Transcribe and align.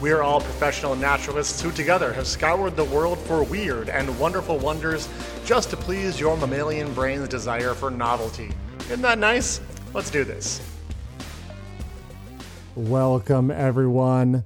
We 0.00 0.12
are 0.12 0.22
all 0.22 0.40
professional 0.40 0.94
naturalists 0.94 1.60
who 1.60 1.72
together 1.72 2.12
have 2.12 2.28
scoured 2.28 2.76
the 2.76 2.84
world 2.84 3.18
for 3.18 3.42
weird 3.42 3.88
and 3.88 4.16
wonderful 4.20 4.56
wonders 4.56 5.08
just 5.44 5.70
to 5.70 5.76
please 5.76 6.20
your 6.20 6.36
mammalian 6.36 6.94
brain's 6.94 7.26
desire 7.26 7.74
for 7.74 7.90
novelty. 7.90 8.52
Isn't 8.82 9.02
that 9.02 9.18
nice? 9.18 9.60
Let's 9.92 10.08
do 10.08 10.22
this. 10.22 10.62
Welcome, 12.76 13.50
everyone. 13.50 14.44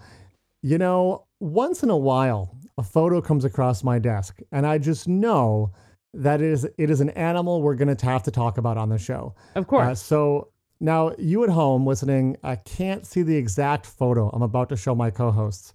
You 0.62 0.78
know, 0.78 1.26
once 1.38 1.82
in 1.82 1.90
a 1.90 1.98
while, 1.98 2.56
a 2.78 2.82
photo 2.82 3.20
comes 3.20 3.44
across 3.44 3.84
my 3.84 3.98
desk, 3.98 4.38
and 4.52 4.66
I 4.66 4.78
just 4.78 5.06
know 5.06 5.72
that 6.14 6.40
it 6.40 6.50
is, 6.50 6.66
it 6.78 6.88
is 6.88 7.02
an 7.02 7.10
animal 7.10 7.60
we're 7.60 7.74
going 7.74 7.94
to 7.94 8.06
have 8.06 8.22
to 8.22 8.30
talk 8.30 8.56
about 8.56 8.78
on 8.78 8.88
the 8.88 8.96
show. 8.96 9.34
Of 9.54 9.66
course. 9.66 9.86
Uh, 9.86 9.94
so 9.94 10.51
now, 10.82 11.12
you 11.18 11.44
at 11.44 11.50
home 11.50 11.86
listening, 11.86 12.36
I 12.42 12.56
can't 12.56 13.06
see 13.06 13.22
the 13.22 13.36
exact 13.36 13.86
photo 13.86 14.28
I'm 14.30 14.42
about 14.42 14.68
to 14.70 14.76
show 14.76 14.94
my 14.94 15.10
co 15.10 15.30
hosts, 15.30 15.72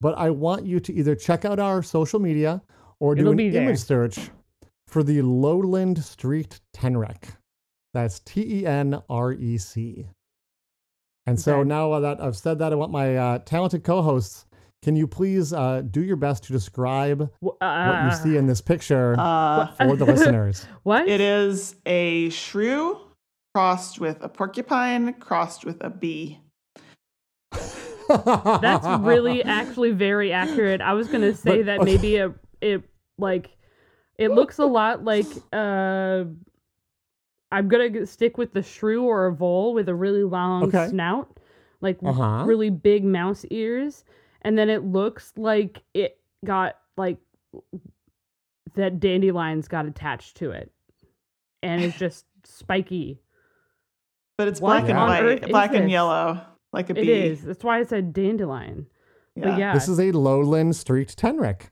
but 0.00 0.16
I 0.18 0.30
want 0.30 0.66
you 0.66 0.78
to 0.80 0.92
either 0.92 1.14
check 1.16 1.44
out 1.44 1.58
our 1.58 1.82
social 1.82 2.20
media 2.20 2.62
or 3.00 3.14
do 3.14 3.22
It'll 3.22 3.32
an 3.32 3.40
image 3.54 3.78
search 3.78 4.30
for 4.86 5.02
the 5.02 5.22
Lowland 5.22 6.04
Streaked 6.04 6.60
Tenrec. 6.76 7.34
That's 7.94 8.20
T 8.20 8.60
E 8.60 8.66
N 8.66 9.02
R 9.08 9.32
E 9.32 9.58
C. 9.58 10.06
And 11.26 11.40
so 11.40 11.60
Okay. 11.60 11.68
now 11.68 11.98
that 12.00 12.20
I've 12.20 12.36
said 12.36 12.58
that, 12.58 12.72
I 12.72 12.76
want 12.76 12.92
my 12.92 13.16
uh, 13.16 13.38
talented 13.38 13.84
co 13.84 14.02
hosts. 14.02 14.46
Can 14.82 14.96
you 14.96 15.06
please 15.06 15.52
uh, 15.52 15.82
do 15.88 16.02
your 16.02 16.16
best 16.16 16.42
to 16.44 16.52
describe 16.52 17.30
Wh- 17.40 17.44
what 17.46 17.60
uh, 17.62 18.00
you 18.04 18.10
see 18.10 18.36
in 18.36 18.46
this 18.46 18.60
picture 18.60 19.14
Uh, 19.16 19.66
for 19.68 19.96
the 19.96 20.04
listeners? 20.14 20.66
What? 20.82 21.06
it 21.08 21.20
is 21.20 21.76
a 21.86 22.28
shrew 22.30 22.98
crossed 23.54 24.00
with 24.00 24.22
a 24.22 24.28
porcupine 24.28 25.12
crossed 25.14 25.64
with 25.64 25.82
a 25.82 25.90
bee. 25.90 26.40
That's 28.08 28.86
really 29.00 29.42
actually 29.44 29.92
very 29.92 30.32
accurate. 30.32 30.80
I 30.80 30.92
was 30.94 31.08
gonna 31.08 31.34
say 31.34 31.58
But- 31.58 31.66
that 31.66 31.80
okay. 31.80 31.92
maybe 31.96 32.16
it 32.16 32.32
it 32.60 32.82
like 33.18 33.50
it 34.18 34.30
looks 34.30 34.58
a 34.58 34.66
lot 34.66 35.04
like 35.04 35.26
uh 35.52 36.24
I'm 37.50 37.68
gonna 37.68 38.06
stick 38.06 38.38
with 38.38 38.52
the 38.54 38.62
shrew 38.62 39.04
or 39.04 39.26
a 39.26 39.32
vole 39.34 39.74
with 39.74 39.88
a 39.88 39.94
really 39.94 40.24
long 40.24 40.64
Okay. 40.64 40.88
snout, 40.88 41.38
like 41.82 41.98
Uh-huh. 42.02 42.44
really 42.46 42.70
big 42.70 43.04
mouse 43.04 43.44
ears, 43.50 44.04
and 44.42 44.56
then 44.56 44.70
it 44.70 44.84
looks 44.84 45.32
like 45.36 45.82
it 45.92 46.18
got 46.44 46.78
like 46.96 47.18
that 48.74 49.00
dandelions 49.00 49.68
got 49.68 49.84
attached 49.84 50.36
to 50.38 50.50
it, 50.50 50.72
and 51.62 51.82
it's 51.82 51.98
just 51.98 52.24
spiky. 52.44 53.20
But 54.38 54.48
it's 54.48 54.60
What 54.60 54.86
black 54.86 54.88
and 54.90 54.98
white, 54.98 55.48
black 55.50 55.74
and 55.74 55.90
yellow, 55.90 56.40
like 56.72 56.88
a 56.90 56.92
It 56.98 57.02
bee. 57.02 57.12
is. 57.12 57.42
That's 57.42 57.62
why 57.62 57.78
I 57.78 57.84
said 57.84 58.12
dandelion. 58.12 58.86
But 59.36 59.58
yeah, 59.58 59.72
This 59.74 59.88
is 59.88 59.98
a 60.00 60.12
Lowland 60.12 60.74
Streaked 60.76 61.16
Tenrec. 61.18 61.62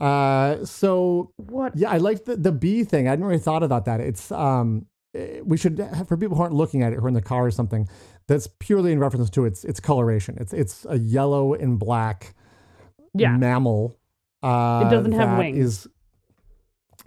Uh, 0.00 0.64
so 0.64 1.32
what? 1.36 1.76
Yeah, 1.76 1.90
I 1.90 1.98
like 1.98 2.24
the 2.24 2.36
the 2.36 2.52
bee 2.52 2.84
thing. 2.84 3.06
I 3.06 3.10
hadn't 3.10 3.24
really 3.26 3.38
thought 3.38 3.62
about 3.62 3.84
that. 3.84 4.00
It's 4.00 4.32
um, 4.32 4.86
eh, 5.14 5.40
we 5.44 5.56
should 5.58 5.76
for 6.08 6.16
people 6.16 6.36
who 6.36 6.42
aren't 6.42 6.54
looking 6.54 6.82
at 6.82 6.92
it, 6.94 6.98
who 6.98 7.04
are 7.04 7.08
in 7.08 7.14
the 7.14 7.20
car 7.20 7.44
or 7.46 7.50
something. 7.50 7.86
That's 8.26 8.46
purely 8.60 8.92
in 8.92 8.98
reference 8.98 9.28
to 9.30 9.44
its 9.44 9.64
its 9.64 9.78
coloration. 9.80 10.36
It's 10.40 10.54
it's 10.54 10.86
a 10.88 10.98
yellow 10.98 11.52
and 11.52 11.78
black 11.78 12.34
Yeah. 13.12 13.36
mammal. 13.36 13.98
Uh, 14.42 14.84
It 14.86 14.90
doesn't 14.90 15.12
have 15.12 15.36
wings. 15.36 15.58
Is 15.58 15.88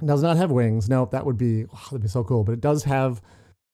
does 0.05 0.21
not 0.21 0.37
have 0.37 0.51
wings. 0.51 0.87
No, 0.89 1.05
that 1.11 1.25
would 1.25 1.37
be 1.37 1.65
oh, 1.73 1.79
that'd 1.85 2.01
be 2.01 2.07
so 2.07 2.23
cool. 2.23 2.43
But 2.43 2.51
it 2.53 2.61
does 2.61 2.83
have 2.83 3.21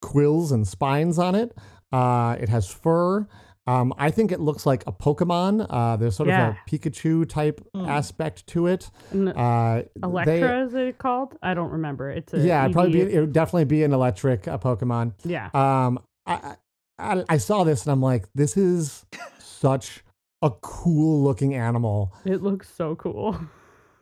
quills 0.01 0.51
and 0.51 0.67
spines 0.67 1.17
on 1.19 1.35
it. 1.35 1.55
Uh, 1.91 2.35
it 2.39 2.49
has 2.49 2.67
fur. 2.67 3.27
Um, 3.67 3.93
I 3.99 4.09
think 4.09 4.31
it 4.31 4.39
looks 4.39 4.65
like 4.65 4.83
a 4.87 4.91
Pokemon. 4.91 5.67
Uh, 5.69 5.95
there's 5.95 6.15
sort 6.15 6.29
Yeah. 6.29 6.49
of 6.49 6.55
a 6.55 6.69
Pikachu 6.69 7.27
type 7.29 7.61
Mm. 7.75 7.87
aspect 7.87 8.47
to 8.47 8.65
it. 8.67 8.89
Uh, 9.13 9.83
Electra 10.01 10.25
they- 10.25 10.61
is 10.61 10.73
it 10.73 10.97
called? 10.97 11.35
I 11.43 11.53
don't 11.53 11.69
remember. 11.71 12.09
It's 12.09 12.33
a 12.33 12.39
yeah, 12.39 12.63
it'd 12.63 12.73
probably 12.73 12.93
be 13.05 13.13
it 13.13 13.19
would 13.19 13.33
definitely 13.33 13.65
be 13.65 13.83
an 13.83 13.93
electric 13.93 14.47
uh, 14.47 14.57
Pokemon. 14.57 15.13
yeah. 15.23 15.49
Um, 15.53 15.99
I, 16.25 16.55
I 16.97 17.23
I 17.29 17.37
saw 17.37 17.63
this 17.63 17.83
and 17.85 17.91
I'm 17.91 18.01
like, 18.01 18.27
this 18.33 18.57
is 18.57 19.05
such 19.37 20.03
a 20.41 20.49
cool 20.61 21.21
looking 21.23 21.53
animal. 21.53 22.13
It 22.25 22.41
looks 22.41 22.69
so 22.73 22.95
cool. 22.95 23.37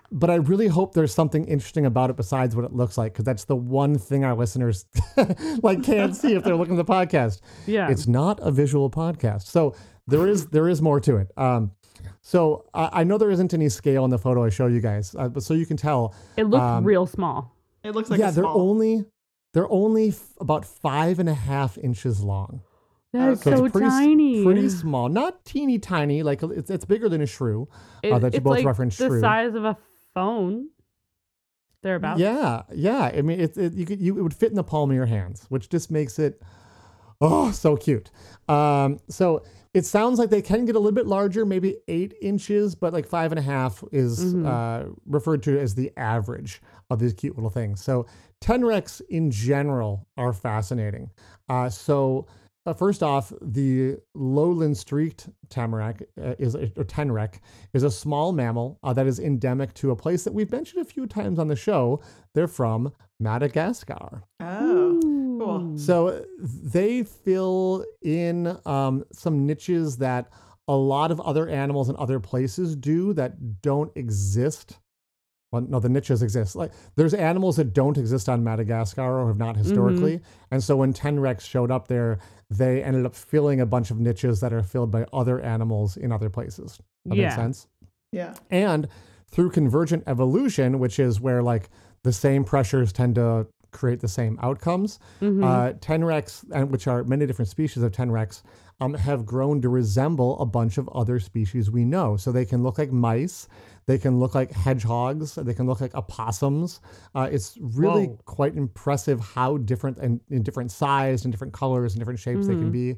But 0.10 0.30
I 0.30 0.36
really 0.36 0.68
hope 0.68 0.94
there's 0.94 1.14
something 1.14 1.46
interesting 1.46 1.86
about 1.86 2.10
it 2.10 2.16
besides 2.16 2.56
what 2.56 2.64
it 2.64 2.74
looks 2.74 2.98
like, 2.98 3.14
because 3.14 3.26
that's 3.26 3.44
the 3.44 3.58
one 3.58 3.98
thing 3.98 4.24
our 4.24 4.36
listeners 4.36 4.86
like 5.64 5.84
can't 5.84 6.16
see 6.16 6.34
if 6.34 6.44
they're 6.44 6.56
looking 6.56 6.80
at 6.80 6.86
the 6.86 6.92
podcast. 6.92 7.42
Yeah. 7.66 7.90
It's 7.90 8.08
not 8.08 8.40
a 8.42 8.50
visual 8.52 8.90
podcast, 8.90 9.44
so 9.44 9.76
there 10.08 10.26
is 10.28 10.48
there 10.48 10.70
is 10.70 10.82
more 10.82 11.02
to 11.02 11.18
it. 11.18 11.32
Um, 11.36 11.72
so 12.22 12.66
I, 12.74 13.02
I 13.02 13.04
know 13.04 13.18
there 13.18 13.32
isn't 13.32 13.54
any 13.54 13.68
scale 13.70 14.06
in 14.06 14.10
the 14.12 14.18
photo 14.18 14.46
I 14.46 14.50
show 14.50 14.68
you 14.68 14.80
guys, 14.80 15.14
uh, 15.18 15.28
but 15.28 15.44
so 15.44 15.54
you 15.54 15.66
can 15.66 15.76
tell 15.78 16.16
it 16.38 16.46
looks 16.46 16.62
um, 16.64 16.86
real 16.86 17.06
small. 17.06 17.54
It 17.84 17.94
looks 17.94 18.10
like 18.10 18.20
yeah, 18.20 18.30
a 18.30 18.32
they're 18.32 18.44
small. 18.44 18.62
only 18.70 19.06
they're 19.54 19.70
only 19.72 20.10
f- 20.10 20.34
about 20.40 20.64
five 20.66 21.20
and 21.20 21.28
a 21.28 21.34
half 21.34 21.78
inches 21.78 22.22
long. 22.24 22.62
That's 23.14 23.42
so 23.42 23.56
so, 23.56 23.66
it's 23.66 23.72
pretty, 23.72 23.88
tiny. 23.90 24.44
pretty 24.44 24.70
small, 24.70 25.10
not 25.10 25.44
teeny 25.46 25.80
tiny. 25.80 26.24
Like 26.24 26.44
it's 26.44 26.70
it's 26.70 26.86
bigger 26.86 27.10
than 27.10 27.22
a 27.22 27.26
shrew. 27.26 27.68
It- 28.04 28.12
uh, 28.12 28.20
that 28.20 28.34
you 28.34 28.38
it's 28.38 28.44
both 28.44 28.58
like 28.58 28.66
referenced 28.66 29.00
the 29.00 29.08
shrew. 29.08 29.22
size 29.22 29.56
of 29.56 29.64
a 29.66 29.78
phone. 30.18 30.70
Thereabouts. 31.84 32.20
Yeah, 32.20 32.64
yeah. 32.74 33.12
I 33.16 33.22
mean, 33.22 33.40
it, 33.40 33.56
it 33.58 33.74
you 33.74 33.86
could 33.86 34.02
you 34.02 34.18
it 34.18 34.22
would 34.22 34.34
fit 34.34 34.50
in 34.50 34.56
the 34.56 34.64
palm 34.64 34.90
of 34.90 34.96
your 34.96 35.06
hands, 35.06 35.46
which 35.50 35.70
just 35.70 35.92
makes 35.92 36.18
it 36.20 36.42
oh 37.22 37.52
so 37.52 37.78
cute. 37.78 38.10
Um, 38.50 39.00
so 39.10 39.44
it 39.74 39.86
sounds 39.86 40.18
like 40.18 40.30
they 40.32 40.42
can 40.42 40.66
get 40.66 40.76
a 40.76 40.80
little 40.80 40.96
bit 40.96 41.06
larger, 41.06 41.46
maybe 41.46 41.78
eight 41.88 42.16
inches, 42.22 42.74
but 42.74 42.94
like 42.94 43.06
five 43.08 43.32
and 43.32 43.38
a 43.38 43.44
half 43.44 43.84
is 43.92 44.34
Mhm. 44.34 44.46
uh, 44.46 44.90
referred 45.06 45.44
to 45.44 45.60
as 45.60 45.76
the 45.76 45.92
average 45.98 46.62
of 46.90 46.98
these 47.00 47.14
cute 47.14 47.36
little 47.36 47.50
things. 47.52 47.84
So 47.84 48.08
tenrecs 48.42 49.02
in 49.10 49.30
general 49.30 50.08
are 50.18 50.34
fascinating. 50.34 51.12
Uh, 51.48 51.70
so 51.70 52.26
uh, 52.68 52.74
first 52.74 53.02
off, 53.02 53.32
the 53.42 53.98
lowland 54.14 54.78
streaked 54.78 55.30
tamarack 55.50 56.04
uh, 56.22 56.36
is 56.38 56.54
or 56.54 56.84
tenrec 56.84 57.40
is 57.74 57.84
a 57.84 57.90
small 57.90 58.34
mammal 58.34 58.78
uh, 58.84 58.92
that 58.92 59.08
is 59.08 59.20
endemic 59.20 59.74
to 59.74 59.92
a 59.92 59.96
place 59.96 60.26
that 60.26 60.34
we've 60.34 60.52
mentioned 60.52 60.82
a 60.82 60.86
few 60.86 61.08
times 61.08 61.40
on 61.40 61.48
the 61.48 61.56
show. 61.56 62.02
They're 62.36 62.48
from 62.48 62.92
Madagascar. 63.22 64.24
Oh, 64.42 65.00
cool. 65.02 65.78
So 65.78 66.26
they 66.40 67.04
fill 67.04 67.86
in 68.02 68.58
um, 68.66 69.06
some 69.14 69.46
niches 69.46 69.96
that 69.98 70.30
a 70.68 70.76
lot 70.76 71.10
of 71.10 71.22
other 71.22 71.48
animals 71.48 71.88
in 71.88 71.96
other 71.96 72.20
places 72.20 72.76
do 72.76 73.14
that 73.14 73.62
don't 73.62 73.92
exist. 73.96 74.78
Well, 75.52 75.62
no, 75.62 75.80
the 75.80 75.88
niches 75.90 76.22
exist. 76.24 76.56
Like 76.56 76.72
there's 76.96 77.14
animals 77.14 77.56
that 77.56 77.74
don't 77.74 77.98
exist 77.98 78.28
on 78.28 78.44
Madagascar 78.44 79.20
or 79.22 79.28
have 79.28 79.38
not 79.38 79.56
historically, 79.56 80.20
and 80.52 80.62
so 80.62 80.76
when 80.76 80.94
Tenrecs 80.94 81.42
showed 81.42 81.72
up 81.72 81.88
there, 81.88 82.20
they 82.50 82.84
ended 82.84 83.06
up 83.06 83.16
filling 83.16 83.62
a 83.62 83.66
bunch 83.66 83.90
of 83.92 84.00
niches 84.00 84.42
that 84.42 84.52
are 84.52 84.64
filled 84.64 84.92
by 84.92 85.06
other 85.14 85.40
animals 85.40 85.96
in 85.96 86.12
other 86.12 86.30
places. 86.30 86.80
That 87.06 87.16
Yeah. 87.16 87.24
makes 87.26 87.36
sense. 87.36 87.68
Yeah. 88.12 88.34
And 88.50 88.88
through 89.30 89.52
convergent 89.52 90.04
evolution, 90.08 90.80
which 90.80 91.00
is 91.00 91.22
where 91.22 91.42
like 91.42 91.70
the 92.04 92.12
same 92.14 92.44
pressures 92.44 92.92
tend 92.92 93.16
to 93.16 93.48
create 93.72 94.00
the 94.00 94.08
same 94.08 94.38
outcomes, 94.42 94.98
Mhm. 95.22 95.44
uh, 95.44 95.74
Tenrecs, 95.80 96.44
and 96.54 96.72
which 96.72 96.88
are 96.88 97.04
many 97.04 97.26
different 97.26 97.50
species 97.50 97.84
of 97.84 97.92
Tenrecs, 97.92 98.42
um, 98.80 98.94
have 98.94 99.26
grown 99.26 99.62
to 99.62 99.70
resemble 99.70 100.40
a 100.40 100.46
bunch 100.46 100.78
of 100.78 100.88
other 100.90 101.20
species 101.20 101.70
we 101.70 101.84
know. 101.84 102.16
So 102.16 102.32
they 102.32 102.46
can 102.46 102.64
look 102.64 102.78
like 102.78 102.92
mice, 102.92 103.48
they 103.88 103.98
can 103.98 104.20
look 104.20 104.36
like 104.36 104.52
hedgehogs, 104.52 105.36
they 105.36 105.54
can 105.54 105.66
look 105.66 105.82
like 105.82 105.96
opossums. 105.96 106.82
Uh, 107.16 107.28
it's 107.32 107.58
really 107.60 108.08
Whoa. 108.08 108.20
quite 108.26 108.56
impressive 108.56 109.20
how 109.20 109.58
different 109.58 109.98
and 109.98 110.20
in 110.30 110.44
different 110.44 110.72
size 110.72 111.24
and 111.26 111.32
different 111.32 111.54
colors 111.54 111.94
and 111.94 112.00
different 112.02 112.20
shapes 112.20 112.48
they 112.48 112.54
can 112.56 112.70
Mhm. 112.70 112.72
be. 112.74 112.98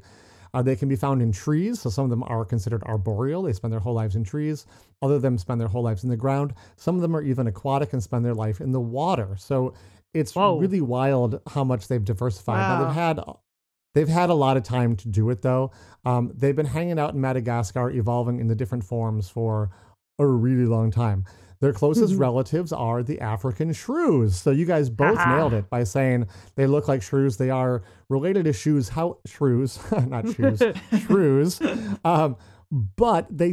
Uh, 0.52 0.60
they 0.62 0.74
can 0.74 0.88
be 0.88 0.96
found 0.96 1.22
in 1.22 1.30
trees, 1.30 1.80
so 1.80 1.88
some 1.88 2.02
of 2.02 2.10
them 2.10 2.24
are 2.26 2.44
considered 2.44 2.82
arboreal. 2.84 3.42
They 3.42 3.52
spend 3.52 3.72
their 3.72 3.78
whole 3.78 3.94
lives 3.94 4.16
in 4.16 4.24
trees. 4.24 4.66
Other 5.00 5.14
of 5.14 5.22
them 5.22 5.38
spend 5.38 5.60
their 5.60 5.68
whole 5.68 5.82
lives 5.84 6.02
in 6.02 6.10
the 6.10 6.16
ground. 6.16 6.54
Some 6.76 6.96
of 6.96 7.02
them 7.02 7.14
are 7.14 7.22
even 7.22 7.46
aquatic 7.46 7.92
and 7.92 8.02
spend 8.02 8.24
their 8.24 8.34
life 8.34 8.60
in 8.60 8.72
the 8.72 8.80
water. 8.80 9.36
So 9.38 9.74
it's 10.12 10.34
Whoa. 10.34 10.58
really 10.58 10.80
wild 10.80 11.40
how 11.50 11.62
much 11.62 11.86
they've 11.86 12.04
diversified. 12.04 12.56
Now 12.58 12.84
they've 12.84 12.94
had 12.94 13.20
they've 13.94 14.08
had 14.08 14.28
a 14.30 14.34
lot 14.34 14.56
of 14.56 14.64
time 14.64 14.96
to 14.96 15.08
do 15.08 15.30
it 15.30 15.42
though. 15.42 15.70
Um, 16.04 16.32
they've 16.34 16.56
been 16.56 16.66
hanging 16.66 16.98
out 16.98 17.14
in 17.14 17.20
Madagascar, 17.20 17.88
evolving 17.90 18.40
in 18.40 18.48
the 18.48 18.56
different 18.56 18.82
forms 18.82 19.28
for 19.28 19.70
a 20.28 20.32
really 20.32 20.66
long 20.66 20.90
time. 20.90 21.24
Their 21.60 21.74
closest 21.74 22.14
relatives 22.14 22.72
are 22.72 23.02
the 23.02 23.20
African 23.20 23.72
shrews. 23.74 24.34
So 24.34 24.50
you 24.50 24.64
guys 24.64 24.88
both 24.88 25.18
Aha. 25.18 25.36
nailed 25.36 25.52
it 25.52 25.68
by 25.68 25.84
saying 25.84 26.26
they 26.56 26.66
look 26.66 26.88
like 26.88 27.02
shrews. 27.02 27.36
They 27.36 27.50
are 27.50 27.82
related 28.08 28.46
to 28.46 28.54
shoes. 28.54 28.88
How 28.88 29.18
shrews, 29.26 29.78
not 30.06 30.34
shoes, 30.34 30.62
shrews. 31.06 31.60
Um, 32.02 32.36
but 32.70 33.26
they 33.30 33.52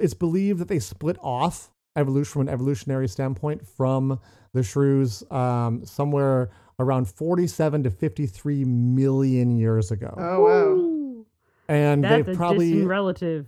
it's 0.00 0.14
believed 0.14 0.58
that 0.58 0.68
they 0.68 0.80
split 0.80 1.18
off 1.20 1.70
evolution 1.94 2.32
from 2.32 2.42
an 2.42 2.48
evolutionary 2.48 3.06
standpoint 3.06 3.64
from 3.64 4.18
the 4.52 4.62
shrews 4.62 5.22
um, 5.30 5.84
somewhere 5.84 6.50
around 6.78 7.08
47 7.08 7.84
to 7.84 7.90
53 7.90 8.64
million 8.64 9.56
years 9.56 9.90
ago. 9.92 10.12
Oh 10.18 10.44
wow. 10.44 11.24
And 11.68 12.04
That's 12.04 12.26
they've 12.26 12.34
a 12.34 12.36
probably 12.36 12.70
distant 12.70 12.88
relative. 12.88 13.46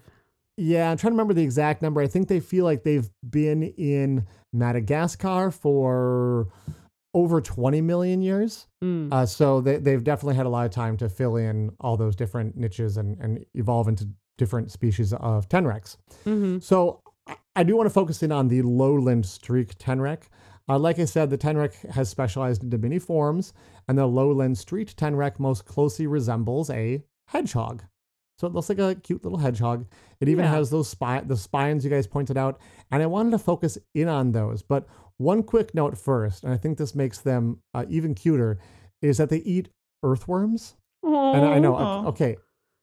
Yeah, 0.61 0.91
I'm 0.91 0.97
trying 0.97 1.13
to 1.13 1.15
remember 1.15 1.35
the 1.35 1.43
exact 1.43 1.83
number. 1.83 2.01
I 2.01 2.09
think 2.09 2.27
they 2.29 2.41
feel 2.41 2.65
like 2.65 2.83
they've 2.83 3.09
been 3.29 3.63
in 3.63 4.27
Madagascar 4.53 5.51
for 5.51 6.49
over 7.15 7.41
20 7.41 7.81
million 7.81 8.21
years. 8.21 8.67
Mm. 8.83 9.13
Uh, 9.13 9.25
so 9.25 9.61
they, 9.61 9.77
they've 9.77 10.03
definitely 10.05 10.35
had 10.35 10.47
a 10.47 10.51
lot 10.51 10.67
of 10.67 10.73
time 10.73 10.97
to 10.99 11.09
fill 11.09 11.37
in 11.37 11.71
all 11.81 11.97
those 11.97 12.15
different 12.17 12.57
niches 12.57 12.97
and, 12.97 13.19
and 13.21 13.45
evolve 13.55 13.89
into 13.89 14.09
different 14.37 14.71
species 14.71 15.13
of 15.15 15.49
Tenrecs. 15.49 15.97
hmm 16.25 16.59
So 16.59 17.01
I- 17.27 17.37
I 17.57 17.63
do 17.63 17.77
want 17.77 17.87
to 17.87 17.93
focus 17.95 18.23
in 18.23 18.31
on 18.33 18.49
the 18.49 18.63
lowland 18.63 19.27
streak 19.27 19.77
Tenrec. 19.79 20.25
Uh, 20.69 20.79
like 20.79 20.99
I 20.99 21.07
said, 21.07 21.31
the 21.31 21.39
Tenrec 21.39 21.75
has 21.91 22.09
specialized 22.11 22.63
into 22.63 22.77
many 22.79 22.99
forms, 22.99 23.53
and 23.89 23.97
the 23.97 24.07
lowland 24.07 24.59
streaked 24.59 24.97
Tenrec 24.99 25.39
most 25.39 25.65
closely 25.65 26.07
resembles 26.07 26.69
a 26.71 27.03
hedgehog. 27.29 27.83
So 28.39 28.47
it 28.47 28.55
looks 28.55 28.69
like 28.69 28.79
a 28.79 28.95
cute 28.95 29.25
little 29.25 29.39
hedgehog. 29.39 29.87
It 30.21 30.29
even 30.29 30.45
Yeah. 30.45 30.53
has 30.53 30.71
those 30.71 30.89
spine, 30.89 31.27
the 31.27 31.37
spines 31.37 31.85
you 31.85 31.91
guys 31.91 32.07
pointed 32.07 32.37
out, 32.37 32.59
and 32.91 33.03
I 33.03 33.07
wanted 33.07 33.31
to 33.33 33.39
focus 33.39 33.77
in 33.95 34.09
on 34.09 34.33
those. 34.33 34.63
But 34.63 34.87
one 35.17 35.43
quick 35.43 35.75
note 35.75 35.99
first, 35.99 36.45
and 36.45 36.53
I 36.53 36.57
think 36.57 36.79
this 36.79 36.95
makes 36.95 37.19
them 37.19 37.59
uh, 37.75 37.85
even 37.89 38.15
cuter, 38.15 38.59
is 39.03 39.19
that 39.19 39.29
they 39.31 39.39
eat 39.39 39.71
earthworms. 40.05 40.77
And 41.03 41.45
I 41.45 41.59
know, 41.59 41.75
Aw. 41.77 42.07
okay, 42.07 42.37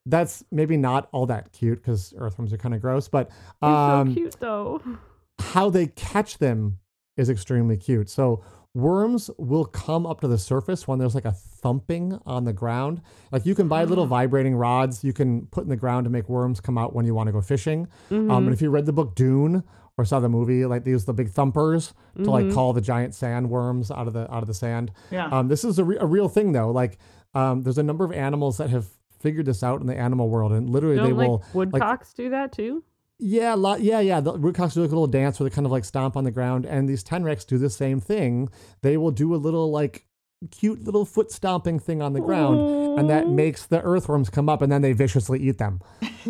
that's 0.05 0.43
maybe 0.51 0.77
not 0.77 1.07
all 1.11 1.25
that 1.27 1.51
cute 1.51 1.77
because 1.81 2.13
earthworms 2.17 2.51
are 2.53 2.57
kind 2.57 2.75
of 2.75 2.81
gross, 2.81 3.07
but 3.07 3.29
um, 3.61 4.09
so 4.09 4.13
cute 4.13 4.37
though. 4.39 4.81
how 5.39 5.69
they 5.69 5.87
catch 5.87 6.37
them 6.37 6.79
is 7.17 7.29
extremely 7.29 7.77
cute. 7.77 8.09
So 8.09 8.43
worms 8.75 9.31
will 9.37 9.65
come 9.65 10.05
up 10.05 10.21
to 10.21 10.27
the 10.27 10.37
surface 10.37 10.87
when 10.87 10.99
there's 10.99 11.15
like 11.15 11.25
a 11.25 11.31
thumping 11.31 12.19
on 12.25 12.43
the 12.43 12.53
ground. 12.53 13.01
Like 13.31 13.45
you 13.45 13.55
can 13.55 13.67
buy 13.67 13.85
little 13.85 14.05
vibrating 14.17 14.55
rods 14.55 15.03
you 15.03 15.13
can 15.13 15.47
put 15.47 15.63
in 15.63 15.69
the 15.69 15.75
ground 15.77 16.03
to 16.03 16.09
make 16.09 16.27
worms 16.29 16.59
come 16.59 16.77
out 16.77 16.93
when 16.93 17.05
you 17.05 17.15
want 17.15 17.27
to 17.27 17.33
go 17.33 17.41
fishing. 17.41 17.87
Um, 18.11 18.29
and 18.29 18.53
if 18.53 18.61
you 18.61 18.69
read 18.69 18.85
the 18.85 18.93
book 18.93 19.15
Dune 19.15 19.63
or 19.97 20.03
saw 20.03 20.19
the 20.19 20.29
movie, 20.29 20.65
like 20.65 20.83
they 20.83 20.91
use 20.91 21.05
the 21.05 21.13
big 21.13 21.29
thumpers 21.29 21.93
to 22.17 22.29
like 22.29 22.51
call 22.53 22.73
the 22.73 22.81
giant 22.81 23.13
sandworms 23.13 23.97
out 23.97 24.07
of 24.07 24.13
the 24.13 24.31
out 24.31 24.43
of 24.43 24.47
the 24.47 24.53
sand. 24.53 24.91
Yeah. 25.09 25.27
Um, 25.27 25.47
this 25.47 25.63
is 25.63 25.79
a, 25.79 25.83
re- 25.83 25.97
a 25.99 26.05
real 26.05 26.27
thing 26.27 26.51
though. 26.51 26.69
Like 26.69 26.97
um, 27.33 27.63
there's 27.63 27.77
a 27.77 27.83
number 27.83 28.03
of 28.03 28.11
animals 28.11 28.57
that 28.57 28.69
have 28.69 28.85
figured 29.19 29.45
this 29.45 29.63
out 29.63 29.79
in 29.81 29.87
the 29.87 29.97
animal 29.97 30.29
world, 30.29 30.51
and 30.51 30.69
literally 30.69 30.97
Don't 30.97 31.05
they 31.07 31.13
like 31.13 31.27
will 31.27 31.43
woodcocks 31.53 32.13
do 32.13 32.29
that 32.29 32.51
too? 32.51 32.83
Yeah, 33.19 33.53
lot, 33.53 33.81
yeah, 33.81 33.99
yeah. 33.99 34.19
The 34.19 34.33
woodcocks 34.33 34.73
do 34.73 34.81
like 34.81 34.91
a 34.91 34.93
little 34.93 35.07
dance 35.07 35.39
where 35.39 35.49
they 35.49 35.55
kind 35.55 35.65
of 35.65 35.71
like 35.71 35.85
stomp 35.85 36.17
on 36.17 36.23
the 36.23 36.31
ground, 36.31 36.65
and 36.65 36.87
these 36.89 37.03
tenrecs 37.03 37.45
do 37.45 37.57
the 37.57 37.69
same 37.69 37.99
thing. 37.99 38.49
They 38.81 38.97
will 38.97 39.11
do 39.11 39.33
a 39.33 39.37
little 39.37 39.71
like 39.71 40.05
cute 40.51 40.83
little 40.83 41.05
foot 41.05 41.31
stomping 41.31 41.79
thing 41.79 42.01
on 42.01 42.13
the 42.13 42.21
ground, 42.21 42.99
and 42.99 43.09
that 43.09 43.27
makes 43.29 43.65
the 43.65 43.81
earthworms 43.81 44.29
come 44.29 44.49
up, 44.49 44.61
and 44.61 44.71
then 44.71 44.81
they 44.81 44.93
viciously 44.93 45.39
eat 45.39 45.57
them. 45.57 45.79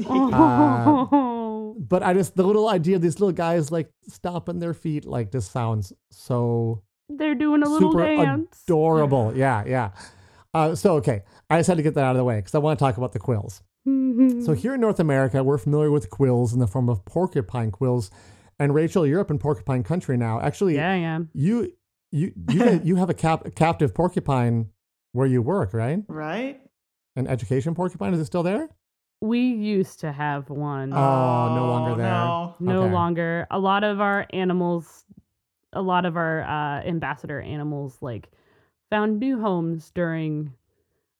Oh. 0.05 1.31
But 1.77 2.03
I 2.03 2.13
just 2.13 2.37
the 2.37 2.43
little 2.43 2.69
idea 2.69 2.95
of 2.95 3.01
these 3.01 3.19
little 3.19 3.33
guys 3.33 3.69
like 3.69 3.89
stomping 4.07 4.59
their 4.59 4.73
feet 4.73 5.03
like 5.05 5.31
this 5.31 5.45
sounds 5.45 5.91
so 6.09 6.81
They're 7.09 7.35
doing 7.35 7.63
a 7.63 7.69
little 7.69 7.91
super 7.91 8.05
dance. 8.05 8.63
adorable. 8.65 9.33
Yeah, 9.35 9.63
yeah. 9.67 9.91
Uh, 10.53 10.73
so 10.73 10.95
okay, 10.95 11.23
I 11.49 11.59
just 11.59 11.67
had 11.67 11.75
to 11.75 11.83
get 11.83 11.95
that 11.95 12.05
out 12.05 12.11
of 12.11 12.17
the 12.17 12.23
way 12.23 12.37
because 12.37 12.55
I 12.55 12.59
want 12.59 12.79
to 12.79 12.83
talk 12.85 12.95
about 12.95 13.11
the 13.11 13.19
quills. 13.19 13.61
So 13.85 14.53
here 14.53 14.73
in 14.73 14.81
North 14.81 14.99
America, 14.99 15.43
we're 15.43 15.59
familiar 15.59 15.91
with 15.91 16.09
quills 16.09 16.53
in 16.53 16.59
the 16.59 16.65
form 16.65 16.89
of 16.89 17.05
porcupine 17.05 17.69
quills. 17.69 18.09
And 18.57 18.73
Rachel, 18.73 19.05
you're 19.05 19.19
up 19.19 19.29
in 19.29 19.37
porcupine 19.37 19.83
country 19.83 20.17
now. 20.17 20.39
Actually, 20.39 20.75
yeah, 20.75 20.95
yeah. 20.95 21.19
you 21.33 21.73
you 22.11 22.33
you 22.49 22.81
you 22.83 22.95
have 22.95 23.09
a 23.09 23.13
cap, 23.13 23.43
captive 23.55 23.93
porcupine 23.93 24.69
where 25.11 25.27
you 25.27 25.41
work, 25.41 25.73
right? 25.73 25.99
right? 26.07 26.59
An 27.15 27.27
education 27.27 27.75
porcupine 27.75 28.13
is 28.13 28.19
it 28.19 28.25
still 28.25 28.43
there? 28.43 28.69
We 29.21 29.39
used 29.39 29.99
to 29.99 30.11
have 30.11 30.49
one. 30.49 30.91
Oh, 30.91 31.55
no 31.55 31.67
longer 31.67 31.95
there. 31.95 32.09
No. 32.09 32.55
no 32.59 32.83
okay. 32.83 32.93
longer. 32.93 33.47
A 33.51 33.59
lot 33.59 33.83
of 33.83 34.01
our 34.01 34.25
animals, 34.31 35.05
a 35.73 35.81
lot 35.81 36.05
of 36.05 36.17
our 36.17 36.43
uh, 36.43 36.81
ambassador 36.83 37.39
animals, 37.39 37.97
like 38.01 38.29
found 38.89 39.19
new 39.19 39.39
homes 39.39 39.91
during 39.93 40.53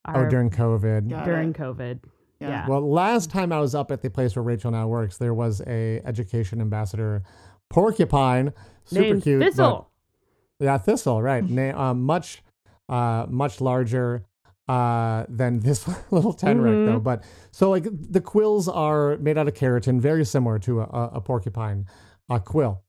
our 0.06 0.26
oh, 0.26 0.30
during 0.30 0.50
COVID. 0.50 1.10
Got 1.10 1.26
during 1.26 1.50
it. 1.52 1.58
COVID. 1.58 2.00
Yeah. 2.40 2.50
Yeah. 2.50 2.68
Well, 2.68 2.82
last 2.90 3.30
time 3.30 3.52
I 3.54 3.60
was 3.60 3.74
up 3.76 3.92
at 3.92 4.02
the 4.02 4.10
place 4.10 4.36
where 4.36 4.44
Rachel 4.44 4.72
now 4.72 4.88
works, 4.88 5.18
there 5.18 5.34
was 5.34 5.62
a 5.66 6.02
education 6.06 6.60
ambassador 6.62 7.24
porcupine, 7.70 8.54
super 8.86 9.02
Named 9.04 9.24
cute. 9.24 9.40
but- 9.40 9.46
Thistle. 9.48 9.90
Yeah, 10.60 10.78
thistle, 10.78 11.22
right? 11.22 11.44
Na- 11.50 11.78
um, 11.92 12.04
much, 12.04 12.42
uh, 12.88 13.26
much 13.30 13.60
larger 13.62 14.26
uh, 14.68 15.26
than 15.30 15.60
this 15.60 15.88
little 16.12 16.34
tenrec, 16.34 16.74
Mhm. 16.74 16.86
though. 16.88 17.00
But 17.00 17.24
so 17.52 17.70
like 17.70 17.86
the 17.92 18.22
quills 18.22 18.68
are 18.68 19.18
made 19.18 19.38
out 19.38 19.48
of 19.48 19.54
keratin, 19.54 20.00
very 20.00 20.26
similar 20.26 20.58
to 20.60 20.82
a, 20.82 20.84
a 20.86 21.10
a 21.16 21.22
porcupine 21.22 21.86
a 22.30 22.40
quill, 22.40 22.82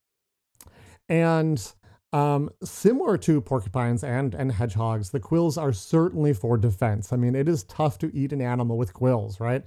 and 1.09 1.73
um, 2.17 2.51
similar 2.63 3.17
to 3.19 3.41
porcupines 3.41 4.03
and 4.05 4.35
and 4.35 4.53
hedgehogs, 4.53 5.11
the 5.11 5.21
quills 5.21 5.57
are 5.59 5.73
certainly 5.73 6.33
for 6.33 6.57
defense. 6.57 7.13
I 7.13 7.17
mean, 7.17 7.35
it 7.35 7.49
is 7.49 7.65
tough 7.65 7.99
to 7.99 8.15
eat 8.15 8.33
an 8.33 8.41
animal 8.41 8.77
with 8.79 8.93
quills, 8.93 9.41
right? 9.41 9.63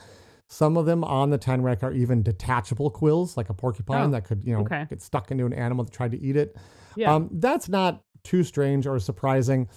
Some 0.47 0.77
of 0.77 0.85
them 0.87 1.03
on 1.03 1.29
the 1.29 1.37
tenrec 1.37 1.83
are 1.83 1.91
even 1.93 2.23
detachable 2.23 2.89
quills, 2.89 3.37
like 3.37 3.49
a 3.49 3.53
porcupine 3.53 4.07
Oh, 4.07 4.11
that 4.11 4.23
could, 4.25 4.43
you 4.43 4.53
know, 4.53 4.61
okay. 4.61 4.87
get 4.89 5.01
stuck 5.01 5.29
into 5.31 5.45
an 5.45 5.53
animal 5.53 5.85
that 5.85 5.93
tried 5.93 6.11
to 6.11 6.19
eat 6.19 6.35
it. 6.35 6.55
Yeah. 6.95 7.13
Um, 7.13 7.29
that's 7.33 7.69
not 7.69 8.01
too 8.23 8.43
strange 8.43 8.87
or 8.87 8.99
surprising. 8.99 9.69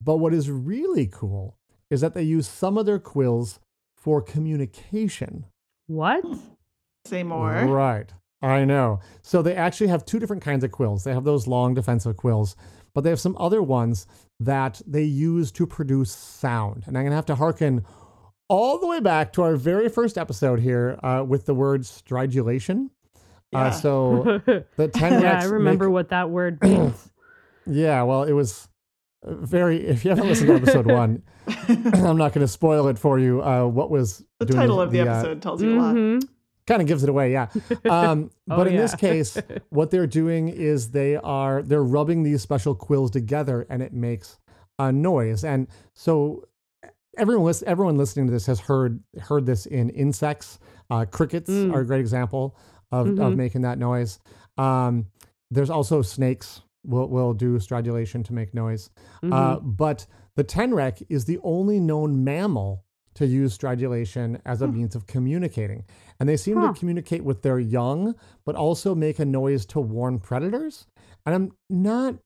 But 0.00 0.18
what 0.18 0.32
is 0.32 0.48
really 0.48 1.06
cool 1.08 1.56
is 1.90 2.00
that 2.00 2.14
they 2.14 2.22
use 2.22 2.46
some 2.46 2.78
of 2.78 2.86
their 2.86 3.00
quills 3.00 3.58
for 3.96 4.22
communication. 4.22 5.46
what? 5.88 6.24
Say 7.06 7.22
more. 7.24 7.52
Right. 7.66 8.12
I 8.42 8.64
know. 8.64 9.00
So 9.22 9.42
they 9.42 9.54
actually 9.54 9.88
have 9.88 10.04
two 10.04 10.18
different 10.18 10.42
kinds 10.42 10.64
of 10.64 10.70
quills. 10.70 11.04
They 11.04 11.12
have 11.12 11.24
those 11.24 11.46
long 11.46 11.74
defensive 11.74 12.16
quills, 12.16 12.56
but 12.94 13.02
they 13.02 13.10
have 13.10 13.20
some 13.20 13.36
other 13.38 13.62
ones 13.62 14.06
that 14.38 14.80
they 14.86 15.04
use 15.04 15.52
to 15.52 15.66
produce 15.66 16.10
sound. 16.10 16.84
And 16.86 16.96
I'm 16.96 17.04
going 17.04 17.10
to 17.10 17.16
have 17.16 17.26
to 17.26 17.34
hearken 17.34 17.84
all 18.48 18.78
the 18.78 18.86
way 18.86 19.00
back 19.00 19.32
to 19.34 19.42
our 19.42 19.56
very 19.56 19.88
first 19.88 20.16
episode 20.18 20.60
here 20.60 20.98
uh, 21.02 21.24
with 21.26 21.46
the 21.46 21.54
word 21.54 21.82
stridulation. 21.82 22.90
Yeah. 23.52 23.66
Uh, 23.66 23.70
so 23.70 24.40
the 24.76 24.88
ten 24.88 25.22
yeah, 25.22 25.40
I 25.40 25.44
remember 25.44 25.90
what 25.90 26.08
that 26.10 26.30
word 26.30 26.60
means. 26.62 27.10
Yeah, 27.66 28.02
well, 28.02 28.22
it 28.24 28.32
was 28.32 28.68
very. 29.24 29.86
If 29.86 30.04
you 30.04 30.10
haven't 30.10 30.28
listened 30.28 30.48
to 30.48 30.54
episode 30.54 30.86
one, 30.90 31.22
I'm 31.68 32.16
not 32.16 32.32
going 32.32 32.46
to 32.46 32.48
spoil 32.48 32.88
it 32.88 32.98
for 32.98 33.18
you. 33.18 33.42
Uh, 33.42 33.66
what 33.66 33.90
was 33.90 34.24
The 34.38 34.46
doing 34.46 34.60
title 34.60 34.80
of 34.80 34.92
the 34.92 35.00
uh, 35.00 35.04
episode 35.04 35.42
tells 35.42 35.62
you 35.62 35.78
a 35.78 35.80
lot. 35.80 36.22
Kind 36.70 36.82
of 36.82 36.86
gives 36.88 37.02
it 37.02 37.08
away, 37.08 37.32
yeah. 37.32 37.48
Um, 37.90 38.30
Oh, 38.48 38.56
but 38.56 38.66
in 38.68 38.76
this 38.76 38.94
case, 38.94 39.36
what 39.70 39.90
they're 39.90 40.06
doing 40.06 40.48
is 40.48 40.90
they 40.92 41.16
are 41.16 41.62
they're 41.62 41.82
rubbing 41.82 42.22
these 42.22 42.42
special 42.42 42.74
quills 42.74 43.10
together, 43.10 43.66
and 43.68 43.82
it 43.82 43.92
makes 43.92 44.38
a 44.78 44.92
noise. 44.92 45.42
And 45.44 45.66
so 45.94 46.44
everyone 47.18 47.44
lis- 47.44 47.64
everyone 47.66 47.96
listening 47.98 48.26
to 48.26 48.32
this 48.32 48.46
has 48.46 48.60
heard 48.60 49.00
heard 49.20 49.46
this 49.46 49.66
in 49.66 49.90
insects. 49.90 50.58
Uh, 50.90 51.04
crickets 51.04 51.50
Mm. 51.50 51.74
are 51.74 51.80
a 51.80 51.86
great 51.86 52.00
example 52.00 52.56
of, 52.92 53.06
of 53.08 53.32
Mhm. 53.32 53.36
making 53.36 53.62
that 53.62 53.78
noise. 53.78 54.18
Um, 54.58 55.06
there's 55.50 55.70
also 55.70 56.02
snakes 56.02 56.62
will 56.84 57.08
will 57.08 57.34
do 57.34 57.58
stridulation 57.58 58.24
to 58.26 58.32
make 58.32 58.54
noise. 58.54 58.90
Uh, 59.22 59.56
Mhm. 59.58 59.76
but 59.76 60.06
the 60.36 60.44
tenrec 60.44 61.02
is 61.08 61.24
the 61.26 61.38
only 61.42 61.78
known 61.80 62.22
mammal 62.24 62.84
to 63.14 63.26
use 63.26 63.52
stridulation 63.58 64.40
as 64.46 64.62
a 64.62 64.68
means 64.68 64.94
of 64.94 65.06
communicating. 65.06 65.84
And 66.20 66.28
they 66.28 66.36
seem 66.36 66.58
Huh. 66.58 66.72
to 66.72 66.78
communicate 66.78 67.24
with 67.24 67.42
their 67.42 67.58
young, 67.58 68.14
but 68.44 68.54
also 68.54 68.94
make 68.94 69.18
a 69.18 69.24
noise 69.24 69.64
to 69.66 69.80
warn 69.80 70.18
predators. 70.20 70.86
And 71.26 71.34
I'm 71.34 71.52
not 71.70 72.16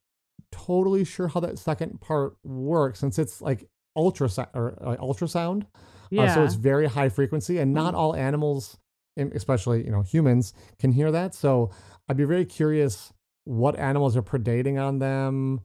totally 0.53 1.05
sure 1.05 1.29
how 1.29 1.41
that 1.41 1.59
second 1.59 2.01
part 2.01 2.37
works 2.45 2.99
since 3.01 3.19
it's 3.19 3.41
like 3.41 3.69
ultrasound 3.97 4.49
or 4.55 4.77
uh, 4.85 4.97
ultrasound. 4.97 5.67
yeah. 6.11 6.25
Uh, 6.25 6.35
so 6.35 6.45
it's 6.45 6.55
very 6.55 6.87
high 6.87 7.09
frequency, 7.09 7.59
and 7.59 7.73
not 7.73 7.95
all 7.95 8.15
animals, 8.15 8.79
especially 9.17 9.85
you 9.85 9.91
know 9.91 10.03
humans, 10.03 10.53
can 10.79 10.93
hear 10.93 11.11
that. 11.13 11.35
So 11.35 11.71
I'd 12.09 12.17
be 12.17 12.25
very 12.25 12.45
curious 12.45 13.13
what 13.45 13.79
animals 13.79 14.17
are 14.17 14.23
predating 14.23 14.81
on 14.81 14.99
them, 14.99 15.61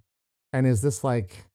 and 0.54 0.66
is 0.68 0.82
this 0.82 1.04
like, 1.04 1.46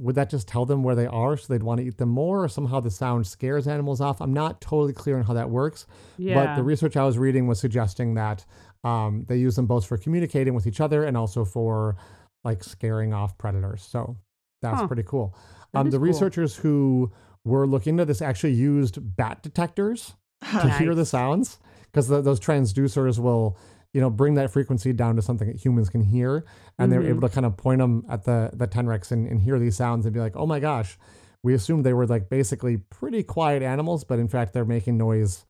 would 0.00 0.14
that 0.14 0.30
just 0.30 0.48
tell 0.48 0.64
them 0.64 0.82
where 0.82 0.94
they 0.94 1.06
are 1.06 1.36
so 1.36 1.52
they'd 1.52 1.62
want 1.62 1.78
to 1.80 1.86
eat 1.86 1.98
them 1.98 2.08
more, 2.08 2.42
or 2.44 2.48
somehow 2.48 2.80
the 2.80 2.90
sound 2.90 3.26
scares 3.26 3.68
animals 3.68 4.00
off? 4.00 4.20
I'm 4.20 4.32
not 4.32 4.60
totally 4.60 4.92
clear 4.94 5.16
on 5.18 5.24
how 5.24 5.34
that 5.34 5.50
works. 5.50 5.86
yeah. 6.16 6.34
But 6.34 6.56
the 6.56 6.62
research 6.62 6.96
I 6.96 7.04
was 7.04 7.18
reading 7.18 7.46
was 7.46 7.60
suggesting 7.60 8.14
that 8.14 8.44
Um, 8.82 9.26
they 9.28 9.36
use 9.36 9.56
them 9.56 9.66
both 9.66 9.84
for 9.84 9.98
communicating 9.98 10.54
with 10.54 10.66
each 10.66 10.80
other 10.80 11.04
and 11.04 11.14
also 11.14 11.44
for 11.44 11.96
like 12.44 12.64
scaring 12.64 13.12
off 13.12 13.36
predators. 13.36 13.82
So 13.82 14.16
that's 14.62 14.80
Huh. 14.80 14.86
pretty 14.86 15.02
cool. 15.02 15.34
That 15.74 15.80
Um, 15.80 15.90
the 15.90 15.98
cool. 15.98 16.06
researchers 16.06 16.56
who 16.56 17.10
were 17.44 17.66
looking 17.66 17.94
into 17.94 18.06
this 18.06 18.22
actually 18.22 18.54
used 18.54 19.16
bat 19.16 19.42
detectors 19.42 20.14
to 20.62 20.70
hear 20.78 20.94
the 20.94 21.04
sounds 21.04 21.58
because 21.92 22.08
those 22.08 22.40
transducers 22.40 23.18
will 23.18 23.54
you 23.94 24.00
know 24.00 24.10
bring 24.10 24.34
that 24.34 24.50
frequency 24.50 24.92
down 24.92 25.16
to 25.16 25.22
something 25.22 25.48
that 25.48 25.56
humans 25.56 25.88
can 25.88 26.02
hear 26.02 26.44
and 26.78 26.92
they're 26.92 27.00
Mhm. 27.02 27.08
able 27.08 27.20
to 27.22 27.28
kind 27.28 27.44
of 27.46 27.56
point 27.56 27.78
them 27.80 28.04
at 28.08 28.24
the 28.24 28.50
the 28.52 28.68
tenrecs 28.68 29.10
and, 29.10 29.26
and 29.26 29.40
hear 29.42 29.58
these 29.58 29.76
sounds 29.76 30.06
and 30.06 30.14
be 30.14 30.20
like 30.20 30.36
oh 30.36 30.46
my 30.46 30.60
gosh 30.60 30.98
we 31.42 31.54
assumed 31.54 31.84
they 31.84 31.92
were 31.94 32.06
like 32.06 32.28
basically 32.28 32.76
pretty 32.90 33.22
quiet 33.22 33.62
animals 33.62 34.04
but 34.04 34.18
in 34.18 34.28
fact 34.28 34.52
they're 34.52 34.64
making 34.64 34.96
noise 34.98 35.44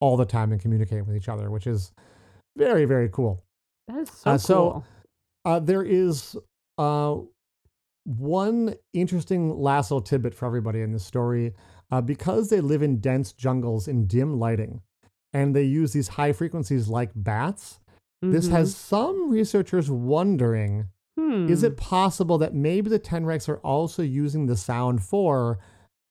all 0.00 0.16
the 0.16 0.24
time 0.24 0.52
and 0.52 0.60
communicating 0.60 1.04
with 1.06 1.16
each 1.16 1.28
other 1.28 1.50
which 1.50 1.66
is 1.66 1.92
very 2.56 2.84
very 2.86 3.08
cool 3.08 3.42
That 3.88 3.98
is 3.98 4.10
so 4.10 4.30
Uh, 4.30 4.38
so- 4.38 4.84
uh, 5.44 5.58
there 5.60 5.82
is 5.82 6.36
uh, 6.78 7.16
one 8.04 8.74
interesting 8.92 9.58
lasso 9.58 10.00
tidbit 10.00 10.34
for 10.34 10.46
everybody 10.46 10.80
in 10.80 10.92
this 10.92 11.04
story. 11.04 11.54
Uh, 11.90 12.00
because 12.00 12.48
they 12.48 12.60
live 12.60 12.82
in 12.82 12.98
dense 13.00 13.32
jungles 13.32 13.86
in 13.86 14.06
dim 14.06 14.38
lighting 14.38 14.80
and 15.34 15.54
they 15.54 15.62
use 15.62 15.92
these 15.92 16.08
high 16.08 16.32
frequencies 16.32 16.88
like 16.88 17.10
bats, 17.14 17.80
this 18.22 18.48
has 18.48 18.74
some 18.76 19.28
researchers 19.30 19.90
wondering 19.90 20.86
Hmm. 21.18 21.46
is 21.46 21.62
it 21.62 21.76
possible 21.76 22.38
that 22.38 22.54
maybe 22.54 22.88
the 22.88 22.98
Tenrecs 22.98 23.46
are 23.48 23.58
also 23.58 24.02
using 24.02 24.46
the 24.46 24.56
sound 24.56 25.02
for 25.02 25.58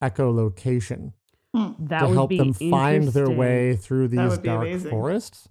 echolocation? 0.02 1.12
that 1.54 2.00
to 2.00 2.06
would 2.06 2.14
help 2.14 2.30
be 2.30 2.38
them 2.38 2.52
find 2.54 3.08
their 3.08 3.28
way 3.28 3.76
through 3.76 4.08
these 4.08 4.38
dark 4.38 4.62
amazing. 4.62 4.90
forests. 4.90 5.48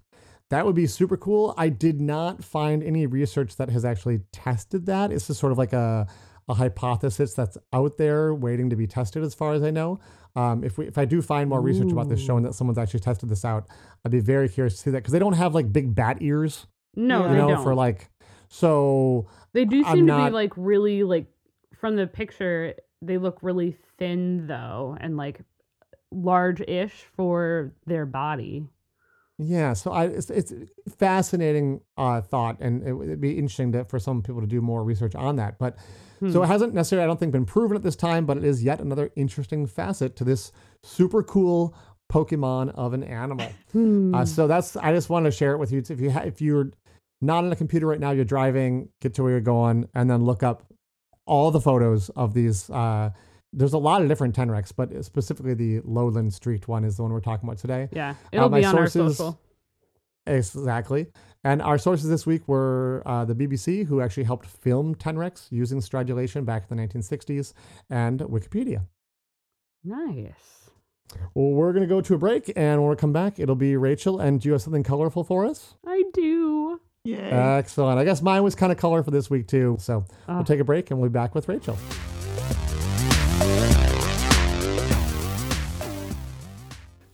That 0.50 0.66
would 0.66 0.74
be 0.74 0.86
super 0.88 1.16
cool. 1.16 1.54
I 1.56 1.68
did 1.68 2.00
not 2.00 2.42
find 2.42 2.82
any 2.82 3.06
research 3.06 3.54
that 3.56 3.70
has 3.70 3.84
actually 3.84 4.20
tested 4.32 4.86
that. 4.86 5.12
It's 5.12 5.26
just 5.28 5.38
sort 5.38 5.52
of 5.52 5.58
like 5.58 5.72
a, 5.72 6.06
a 6.48 6.54
hypothesis 6.54 7.34
that's 7.34 7.56
out 7.72 7.98
there 7.98 8.34
waiting 8.34 8.68
to 8.70 8.76
be 8.76 8.86
tested, 8.88 9.22
as 9.22 9.32
far 9.34 9.52
as 9.52 9.62
I 9.62 9.70
know. 9.70 10.00
Um, 10.34 10.64
if 10.64 10.78
we, 10.78 10.86
if 10.86 10.96
I 10.96 11.04
do 11.04 11.20
find 11.20 11.48
more 11.50 11.60
research 11.60 11.92
about 11.92 12.08
this 12.08 12.20
showing 12.20 12.42
that 12.44 12.54
someone's 12.54 12.78
actually 12.78 13.00
tested 13.00 13.28
this 13.28 13.44
out, 13.44 13.66
I'd 14.04 14.12
be 14.12 14.20
very 14.20 14.48
curious 14.48 14.74
to 14.74 14.80
see 14.80 14.90
that 14.90 14.98
because 14.98 15.12
they 15.12 15.18
don't 15.18 15.34
have 15.34 15.54
like 15.54 15.72
big 15.72 15.94
bat 15.94 16.18
ears, 16.20 16.66
No, 16.96 17.28
you 17.30 17.36
know, 17.36 17.48
don't. 17.48 17.62
for 17.62 17.74
like. 17.74 18.10
So 18.48 19.28
they 19.52 19.64
do 19.64 19.84
seem 19.84 20.06
to 20.06 20.24
be 20.24 20.30
like 20.30 20.52
really 20.56 21.02
like 21.02 21.26
from 21.78 21.96
the 21.96 22.06
picture. 22.06 22.74
They 23.02 23.18
look 23.18 23.38
really 23.42 23.76
thin 23.98 24.46
though, 24.46 24.96
and 25.00 25.16
like 25.16 25.40
large-ish 26.10 27.04
for 27.16 27.72
their 27.86 28.06
body. 28.06 28.64
Yeah, 29.38 29.72
so 29.72 29.90
I 29.92 30.04
it's, 30.06 30.30
it's 30.30 30.52
fascinating 30.98 31.80
uh, 31.96 32.20
thought, 32.20 32.58
and 32.60 32.86
it 32.86 32.92
would 32.92 33.20
be 33.20 33.32
interesting 33.38 33.72
to, 33.72 33.84
for 33.84 33.98
some 33.98 34.22
people 34.22 34.40
to 34.40 34.46
do 34.46 34.60
more 34.60 34.84
research 34.84 35.14
on 35.14 35.36
that. 35.36 35.58
But 35.58 35.76
so 36.20 36.38
Hmm. 36.38 36.44
it 36.44 36.46
hasn't 36.46 36.74
necessarily, 36.74 37.02
I 37.04 37.06
don't 37.08 37.18
think, 37.18 37.32
been 37.32 37.44
proven 37.46 37.76
at 37.76 37.82
this 37.82 37.96
time, 37.96 38.26
but 38.26 38.36
it 38.36 38.44
is 38.44 38.62
yet 38.62 38.80
another 38.80 39.10
interesting 39.16 39.66
facet 39.66 40.14
to 40.16 40.24
this 40.24 40.52
super 40.84 41.22
cool 41.24 41.74
Pokemon 42.12 42.72
of 42.74 42.92
an 42.92 43.02
animal. 43.02 43.48
Hmm. 43.72 44.14
Uh, 44.14 44.24
so 44.26 44.46
that's 44.46 44.76
I 44.76 44.92
just 44.92 45.08
wanted 45.10 45.30
to 45.30 45.36
share 45.36 45.52
it 45.52 45.58
with 45.58 45.72
you. 45.72 45.82
If 45.88 45.98
you 46.00 46.10
ha- 46.10 46.20
if 46.26 46.40
you're 46.42 46.70
not 47.22 47.44
on 47.44 47.50
a 47.50 47.56
computer 47.56 47.86
right 47.86 47.98
now, 48.00 48.10
you're 48.10 48.24
driving, 48.26 48.90
get 49.00 49.14
to 49.14 49.22
where 49.22 49.32
you're 49.32 49.40
going, 49.40 49.88
and 49.94 50.08
then 50.10 50.24
look 50.24 50.42
up 50.42 50.62
all 51.26 51.50
the 51.50 51.60
photos 51.60 52.10
of 52.10 52.34
these. 52.34 52.68
Uh, 52.68 53.10
there's 53.52 53.72
a 53.74 53.78
lot 53.78 54.02
of 54.02 54.08
different 54.08 54.34
Tenrecs, 54.34 54.72
but 54.74 55.04
specifically 55.04 55.54
the 55.54 55.80
Lowland 55.84 56.32
Streaked 56.32 56.68
one 56.68 56.84
is 56.84 56.96
the 56.96 57.02
one 57.02 57.12
we're 57.12 57.20
talking 57.20 57.48
about 57.48 57.58
today. 57.58 57.88
yeah, 57.92 58.14
it'll 58.32 58.48
my 58.48 58.60
be 58.60 58.64
on 58.64 58.76
our 58.78 58.86
sources- 58.86 59.18
social. 59.18 59.38
Exactly. 60.26 61.08
And 61.44 61.60
our 61.60 61.76
sources 61.78 62.08
this 62.08 62.24
week 62.24 62.46
were 62.46 63.02
uh, 63.04 63.24
the 63.24 63.34
BBC, 63.34 63.84
who 63.86 64.00
actually 64.00 64.22
helped 64.22 64.46
film 64.46 64.94
Tenrecs 64.94 65.48
using 65.50 65.80
stridulation 65.80 66.44
back 66.44 66.64
in 66.70 66.76
the 66.76 66.82
1960s, 66.86 67.52
and 67.90 68.20
Wikipedia. 68.20 68.86
Nice. 69.82 70.70
Well, 71.34 71.50
we're 71.50 71.72
going 71.72 71.82
to 71.82 71.88
go 71.88 72.00
to 72.00 72.14
a 72.14 72.18
break, 72.18 72.52
and 72.54 72.80
when 72.80 72.90
we 72.90 72.96
come 72.96 73.12
back, 73.12 73.40
it'll 73.40 73.56
be 73.56 73.76
Rachel. 73.76 74.20
And 74.20 74.40
do 74.40 74.48
you 74.48 74.52
have 74.52 74.62
something 74.62 74.84
colorful 74.84 75.24
for 75.24 75.44
us? 75.44 75.74
I 75.84 76.04
do. 76.14 76.80
Yay. 77.04 77.18
Excellent. 77.18 77.98
I 77.98 78.04
guess 78.04 78.22
mine 78.22 78.44
was 78.44 78.54
kind 78.54 78.70
of 78.70 78.78
colorful 78.78 79.12
this 79.12 79.28
week, 79.28 79.48
too. 79.48 79.76
So 79.80 80.04
Ah. 80.28 80.36
we'll 80.36 80.44
take 80.44 80.60
a 80.60 80.64
break, 80.64 80.92
and 80.92 81.00
we'll 81.00 81.10
be 81.10 81.12
back 81.14 81.34
with 81.34 81.48
Rachel. 81.48 81.76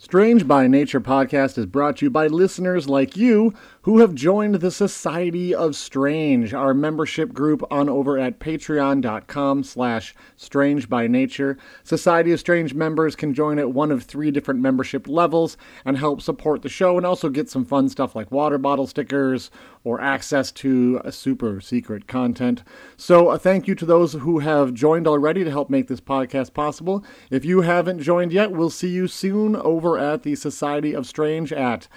Strange 0.09 0.49
by 0.49 0.67
Nature 0.67 1.03
podcast 1.03 1.59
is 1.59 1.67
brought 1.67 1.99
to 1.99 2.07
you 2.07 2.11
by 2.11 2.29
listeners 2.29 2.89
like 2.89 3.15
you 3.15 3.53
who 3.83 3.99
have 3.99 4.15
joined 4.15 4.57
the 4.57 4.71
Society 4.71 5.55
of 5.55 5.77
Strange, 5.77 6.53
our 6.53 6.75
membership 6.75 7.33
group 7.33 7.63
on 7.71 7.89
over 7.89 8.19
at 8.19 8.41
patreon.com 8.41 9.65
slash 9.65 10.15
strange 10.37 10.89
by 10.89 11.07
nature. 11.07 11.57
Society 11.85 12.33
of 12.33 12.41
Strange 12.41 12.75
members 12.75 13.15
can 13.15 13.33
join 13.33 13.59
at 13.59 13.73
one 13.73 13.91
of 13.91 14.03
three 14.03 14.31
different 14.31 14.61
membership 14.61 15.07
levels 15.07 15.57
and 15.85 15.97
help 15.97 16.21
support 16.21 16.63
the 16.63 16.69
show 16.69 16.97
and 16.97 17.07
also 17.07 17.29
get 17.29 17.49
some 17.49 17.65
fun 17.65 17.89
stuff 17.89 18.17
like 18.17 18.33
water 18.33 18.59
bottle 18.59 18.87
stickers 18.87 19.51
or 19.85 20.01
access 20.01 20.51
to 20.53 21.01
uh, 21.05 21.11
super 21.11 21.61
secret 21.61 22.07
content. 22.07 22.63
So, 22.97 23.31
a 23.31 23.39
thank 23.39 23.69
you 23.69 23.75
to 23.77 23.87
those 23.87 24.15
who 24.15 24.41
have 24.41 24.75
joined 24.75 25.07
already 25.07 25.45
to 25.45 25.51
help 25.51 25.71
make 25.71 25.89
this 25.89 26.01
podcast 26.01 26.53
possible. 26.53 27.05
If 27.31 27.45
you 27.45 27.63
haven't 27.63 28.01
joined 28.01 28.33
yet, 28.33 28.51
we'll 28.51 28.71
see 28.71 28.91
you 28.91 29.07
soon 29.09 29.57
over 29.57 29.99
at 29.99 30.25
the 30.25 30.35
Society 30.35 30.95
of 30.95 31.07
Strange 31.07 31.53
at 31.53 31.89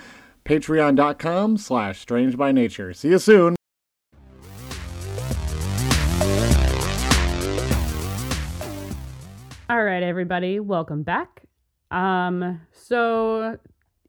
patreon.com 0.46 1.58
slash 1.58 2.00
strange 2.00 2.38
by 2.38 2.52
nature. 2.52 2.94
See 2.94 3.10
you 3.10 3.20
soon. 3.20 3.56
All 9.70 9.86
right, 9.86 10.04
everybody, 10.04 10.60
welcome 10.60 11.02
back. 11.04 11.44
Um, 11.92 12.60
so 12.74 13.58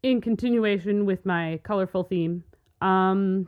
in 0.02 0.20
continuation 0.20 1.06
with 1.06 1.24
my 1.24 1.60
colorful 1.62 2.02
theme, 2.02 2.42
um, 2.80 3.46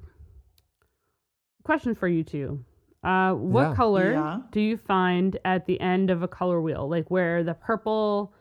question 1.64 1.96
for 1.96 2.06
you 2.06 2.22
two. 2.22 2.64
Uh, 3.02 3.32
what 3.34 3.70
Yeah. 3.70 3.74
color 3.74 4.12
Yeah. 4.12 4.38
do 4.52 4.60
you 4.60 4.76
find 4.76 5.36
at 5.44 5.66
the 5.66 5.80
end 5.80 6.08
of 6.10 6.22
a 6.22 6.28
color 6.28 6.60
wheel? 6.60 6.88
Like 6.88 7.10
where 7.10 7.42
the 7.42 7.54
purple, 7.54 8.32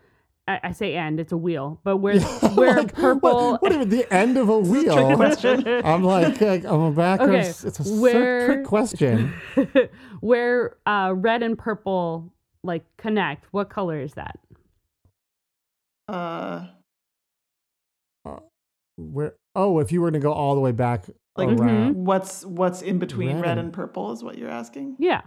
I, 0.47 0.59
I 0.63 0.71
say 0.73 0.95
end, 0.95 1.19
it's 1.21 1.31
a 1.31 1.37
wheel, 1.37 1.79
but 1.83 1.97
where 2.03 2.19
where 2.19 2.75
Like, 2.77 2.93
purple. 2.93 3.51
What, 3.53 3.61
what 3.61 3.71
at 3.71 3.89
the 3.89 4.11
end 4.13 4.37
of 4.37 4.49
a 4.49 4.61
Trick 4.61 4.71
wheel? 4.85 5.15
question. 5.15 5.65
I'm 5.85 6.03
like, 6.03 6.41
like, 6.41 6.65
I'm 6.65 6.93
back. 6.93 7.21
Okay, 7.21 7.39
It's 7.47 7.63
it's 7.63 7.79
a 7.79 7.83
where... 7.93 8.13
where- 8.13 8.45
trick 8.47 8.65
question. 8.65 9.33
where 10.19 10.75
uh, 10.85 11.13
red 11.15 11.43
and 11.43 11.57
purple 11.57 12.33
like 12.63 12.83
connect. 12.97 13.45
What 13.51 13.69
color 13.69 13.99
is 14.01 14.13
that? 14.15 14.37
Uh, 16.09 16.67
Where? 18.97 19.35
Oh, 19.55 19.79
if 19.79 19.91
you 19.91 20.01
were 20.01 20.11
to 20.11 20.19
go 20.19 20.33
all 20.33 20.55
the 20.55 20.61
way 20.61 20.71
back 20.71 21.05
Like- 21.37 21.49
around. 21.49 21.95
what's 22.05 22.45
what's 22.45 22.81
in 22.81 22.99
between 22.99 23.35
Red 23.37 23.41
red, 23.41 23.51
and- 23.51 23.59
and 23.67 23.73
purple 23.73 24.11
is 24.11 24.23
what 24.23 24.37
you're 24.37 24.49
asking. 24.49 24.97
Yeah. 24.99 25.21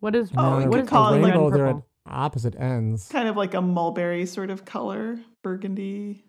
What 0.00 0.14
is 0.14 0.30
Oh, 0.36 0.60
No, 0.60 0.66
what 0.66 0.72
could 0.72 0.84
is 0.84 0.88
call 0.88 1.08
it 1.14 1.16
red 1.20 1.24
and 1.24 1.24
rainbow, 1.32 1.50
they're 1.50 1.66
at 1.66 1.72
purple? 1.74 1.87
Opposite 2.10 2.54
ends. 2.58 3.08
Kind 3.08 3.28
of 3.28 3.36
like 3.36 3.54
a 3.54 3.60
mulberry 3.62 4.26
sort 4.26 4.50
of 4.50 4.64
color, 4.64 5.18
burgundy. 5.42 6.24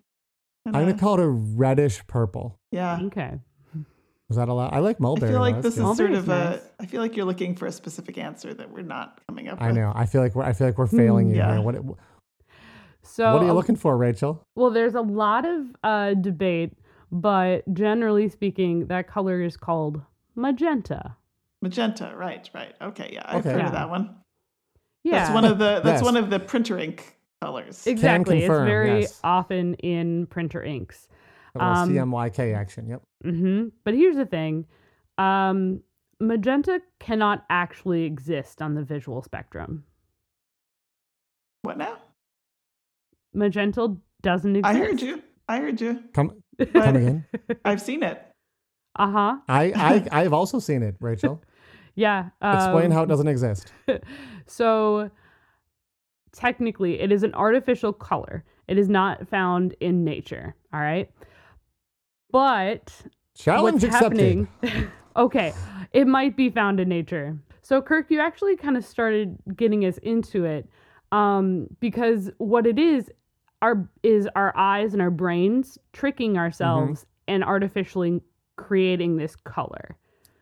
I'm 0.66 0.74
gonna 0.74 0.94
call 0.98 1.20
it 1.20 1.24
a 1.24 1.28
reddish 1.28 2.06
purple. 2.08 2.60
Yeah. 2.72 3.00
Okay. 3.04 3.40
Is 4.30 4.36
that 4.36 4.48
a 4.48 4.54
lot? 4.54 4.74
I 4.74 4.80
like 4.80 5.00
mulberry. 5.00 5.30
I 5.32 5.34
feel 5.34 5.42
like 5.42 5.56
that's 5.56 5.76
this 5.76 5.78
is 5.84 5.98
sort 5.98 6.12
of 6.12 6.30
a. 6.30 6.52
nice. 6.52 6.62
I 6.80 6.86
feel 6.86 7.02
like 7.02 7.16
you're 7.16 7.26
looking 7.26 7.56
for 7.56 7.66
a 7.66 7.72
specific 7.72 8.20
answer 8.20 8.54
that 8.54 8.72
we're 8.72 8.84
not 8.84 9.20
coming 9.28 9.48
up 9.48 9.56
with. 9.58 9.64
I 9.64 9.68
with. 9.70 9.78
know. 9.78 9.92
I 9.96 10.06
feel 10.06 10.22
like 10.22 10.36
we're. 10.36 10.44
I 10.44 10.54
feel 10.54 10.68
like 10.68 10.78
we're 10.78 10.86
failing 10.86 11.30
you 11.30 11.38
Yeah. 11.38 11.54
here. 11.54 11.62
What? 11.62 11.76
So 13.02 13.34
what 13.34 13.42
are 13.42 13.46
you 13.46 13.52
uh, 13.52 13.56
looking 13.56 13.76
for, 13.76 13.98
Rachel? 13.98 14.44
Well, 14.56 14.70
there's 14.70 14.94
a 14.94 15.02
lot 15.02 15.46
of 15.48 15.76
uh, 15.84 16.14
debate, 16.14 16.74
but 17.12 17.64
generally 17.74 18.30
speaking, 18.30 18.86
that 18.88 19.08
color 19.08 19.42
is 19.42 19.58
called 19.58 20.02
magenta. 20.36 21.16
Magenta, 21.64 22.14
right, 22.16 22.48
right. 22.54 22.76
Okay, 22.82 23.10
yeah, 23.14 23.24
I've 23.26 23.38
Okay. 23.38 23.52
heard 23.52 23.60
Yeah. 23.62 23.66
of 23.68 23.72
that 23.74 23.90
one. 23.90 24.16
Yeah, 25.04 25.20
That's 25.20 25.34
one 25.34 25.46
of 25.46 25.58
the. 25.60 25.82
That's 25.84 25.98
Yes. 26.00 26.04
one 26.04 26.18
of 26.18 26.30
the 26.30 26.40
printer 26.40 26.78
ink 26.78 27.18
colors. 27.42 27.88
exactly. 27.88 28.40
confirm, 28.42 28.64
it's 28.68 28.70
very 28.70 29.00
yes. 29.02 29.20
often 29.24 29.74
in 29.76 30.28
printer 30.28 30.62
inks. 30.64 31.08
Um, 31.60 31.90
CMYK 31.90 32.54
action. 32.56 32.88
Yep. 32.88 33.02
hmm 33.24 33.68
But 33.84 33.94
here's 33.96 34.16
the 34.18 34.26
thing: 34.26 34.66
um, 35.18 35.82
magenta 36.20 36.82
cannot 37.00 37.46
actually 37.50 38.04
exist 38.04 38.62
on 38.62 38.76
the 38.76 38.84
visual 38.84 39.22
spectrum. 39.22 39.84
What 41.64 41.78
now? 41.78 41.98
Magenta 43.34 43.96
doesn't 44.22 44.56
exist. 44.58 44.76
I 44.76 44.78
heard 44.80 45.02
you. 45.02 45.22
I 45.48 45.58
heard 45.60 45.80
you. 45.82 46.04
Come. 46.14 46.44
Come 46.74 46.96
again. 46.96 47.26
I've 47.66 47.82
seen 47.82 48.04
it. 48.04 48.22
Uh 48.98 49.12
huh. 49.12 49.38
I. 49.48 49.64
I. 49.76 50.08
I've 50.12 50.34
also 50.34 50.60
seen 50.60 50.84
it, 50.84 50.96
Rachel. 51.00 51.42
Yeah. 52.00 52.30
Explain 52.42 52.86
um, 52.86 52.92
how 52.92 53.04
it 53.04 53.08
doesn't 53.08 53.28
exist. 53.28 53.74
so 54.48 55.10
technically 56.32 57.00
it 57.00 57.12
is 57.12 57.24
an 57.24 57.34
artificial 57.34 57.92
color 57.92 58.44
it 58.68 58.78
is 58.78 58.88
not 58.88 59.28
found 59.28 59.74
in 59.80 60.04
nature 60.04 60.54
all 60.72 60.80
right 60.80 61.10
but 62.32 62.94
Challenge 63.40 63.84
accepted. 63.86 64.48
okay, 65.16 65.54
it 65.94 66.08
might 66.08 66.36
be 66.36 66.50
found 66.50 66.80
in 66.80 66.90
nature. 66.90 67.38
So 67.62 67.82
Kirk, 67.82 68.08
you 68.10 68.20
actually 68.20 68.58
kind 68.58 68.76
of 68.76 68.84
started 68.84 69.38
getting 69.56 69.86
us 69.86 69.98
into 70.00 70.44
it 70.44 70.68
um, 71.12 71.68
because 71.80 72.30
what 72.38 72.68
it 72.68 72.78
is 72.78 73.10
our 73.62 73.88
is 74.04 74.28
our 74.36 74.56
eyes 74.58 74.94
and 74.94 75.02
our 75.02 75.12
brains 75.12 75.78
tricking 75.94 76.38
ourselves 76.38 77.06
and 77.28 77.44
artificially 77.44 78.22
creating 78.58 79.16
this 79.16 79.36
color. 79.38 79.96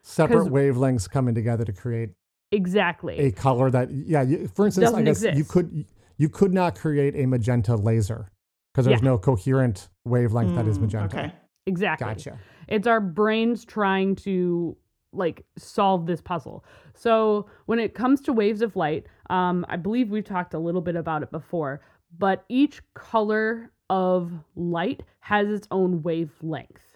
Separate 0.08 0.38
'Cause- 0.44 0.50
wavelengths 0.50 1.10
coming 1.10 1.36
together 1.36 1.66
to 1.66 1.74
create 1.74 2.12
Exactly. 2.52 3.18
a 3.20 3.32
color 3.32 3.70
that 3.70 3.92
yeah. 3.92 4.22
You, 4.22 4.48
for 4.48 4.66
instance, 4.66 4.88
I 4.94 5.02
Doesn't 5.04 5.32
guess 5.34 5.38
you 5.38 5.44
could 5.44 5.86
you 6.18 6.30
could 6.30 6.54
not 6.54 6.76
create 6.76 7.16
a 7.16 7.26
magenta 7.26 7.76
laser 7.76 8.28
because 8.74 8.86
there's 8.86 9.02
Yeah. 9.02 9.10
no 9.10 9.18
coherent 9.18 9.90
wavelength 10.06 10.56
that 10.56 10.66
is 10.68 10.78
Mm, 10.80 10.82
magenta. 10.84 11.18
Okay. 11.20 11.34
exactly. 11.66 12.08
Gotcha. 12.08 12.40
It's 12.70 12.88
our 12.88 13.02
brains 13.02 13.66
trying 13.66 14.16
to 14.18 14.78
like 15.14 15.46
solve 15.58 16.06
this 16.06 16.22
puzzle. 16.22 16.64
So 16.94 17.48
when 17.66 17.80
it 17.80 17.94
comes 17.94 18.22
to 18.22 18.34
waves 18.34 18.62
of 18.62 18.76
light, 18.76 19.08
um, 19.30 19.66
I 19.68 19.76
believe 19.76 20.10
we've 20.10 20.24
talked 20.24 20.54
a 20.54 20.60
little 20.60 20.82
bit 20.82 20.96
about 20.96 21.22
it 21.24 21.32
before, 21.32 21.82
but 22.18 22.46
each 22.50 22.82
color 22.94 23.72
of 23.90 24.32
light 24.56 25.04
has 25.20 25.50
its 25.50 25.68
own 25.72 26.02
wavelength. 26.02 26.87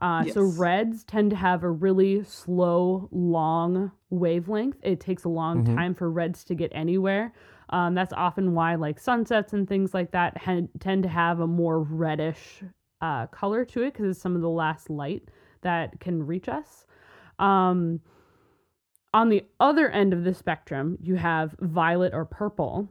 Uh, 0.00 0.24
So 0.24 0.42
reds 0.42 1.04
tend 1.04 1.30
to 1.30 1.36
have 1.36 1.62
a 1.62 1.70
really 1.70 2.24
slow, 2.24 3.08
long 3.12 3.92
wavelength. 4.08 4.78
It 4.82 4.98
takes 5.00 5.24
a 5.24 5.28
long 5.28 5.64
Mhm. 5.64 5.74
time 5.76 5.94
for 5.94 6.10
reds 6.10 6.42
to 6.44 6.54
get 6.54 6.70
anywhere. 6.74 7.32
Um, 7.68 7.94
that's 7.94 8.12
often 8.14 8.54
why 8.54 8.74
like 8.76 8.98
sunsets 8.98 9.52
and 9.52 9.68
things 9.68 9.92
like 9.94 10.10
that 10.12 10.36
ha- 10.38 10.66
tend 10.80 11.02
to 11.04 11.08
have 11.08 11.40
a 11.40 11.46
more 11.46 11.80
reddish 11.80 12.64
uh, 13.02 13.26
color 13.28 13.64
to 13.64 13.82
it 13.82 13.92
because 13.92 14.06
it's 14.10 14.20
some 14.20 14.34
of 14.36 14.42
the 14.42 14.48
last 14.50 14.90
light 14.90 15.28
that 15.62 16.00
can 16.00 16.26
reach 16.26 16.48
us. 16.48 16.84
Um, 17.38 18.00
on 19.14 19.28
the 19.28 19.44
other 19.58 19.88
end 19.90 20.12
of 20.12 20.24
the 20.24 20.34
spectrum, 20.34 20.98
you 21.02 21.14
have 21.16 21.54
violet 21.60 22.12
or 22.14 22.24
purple, 22.24 22.88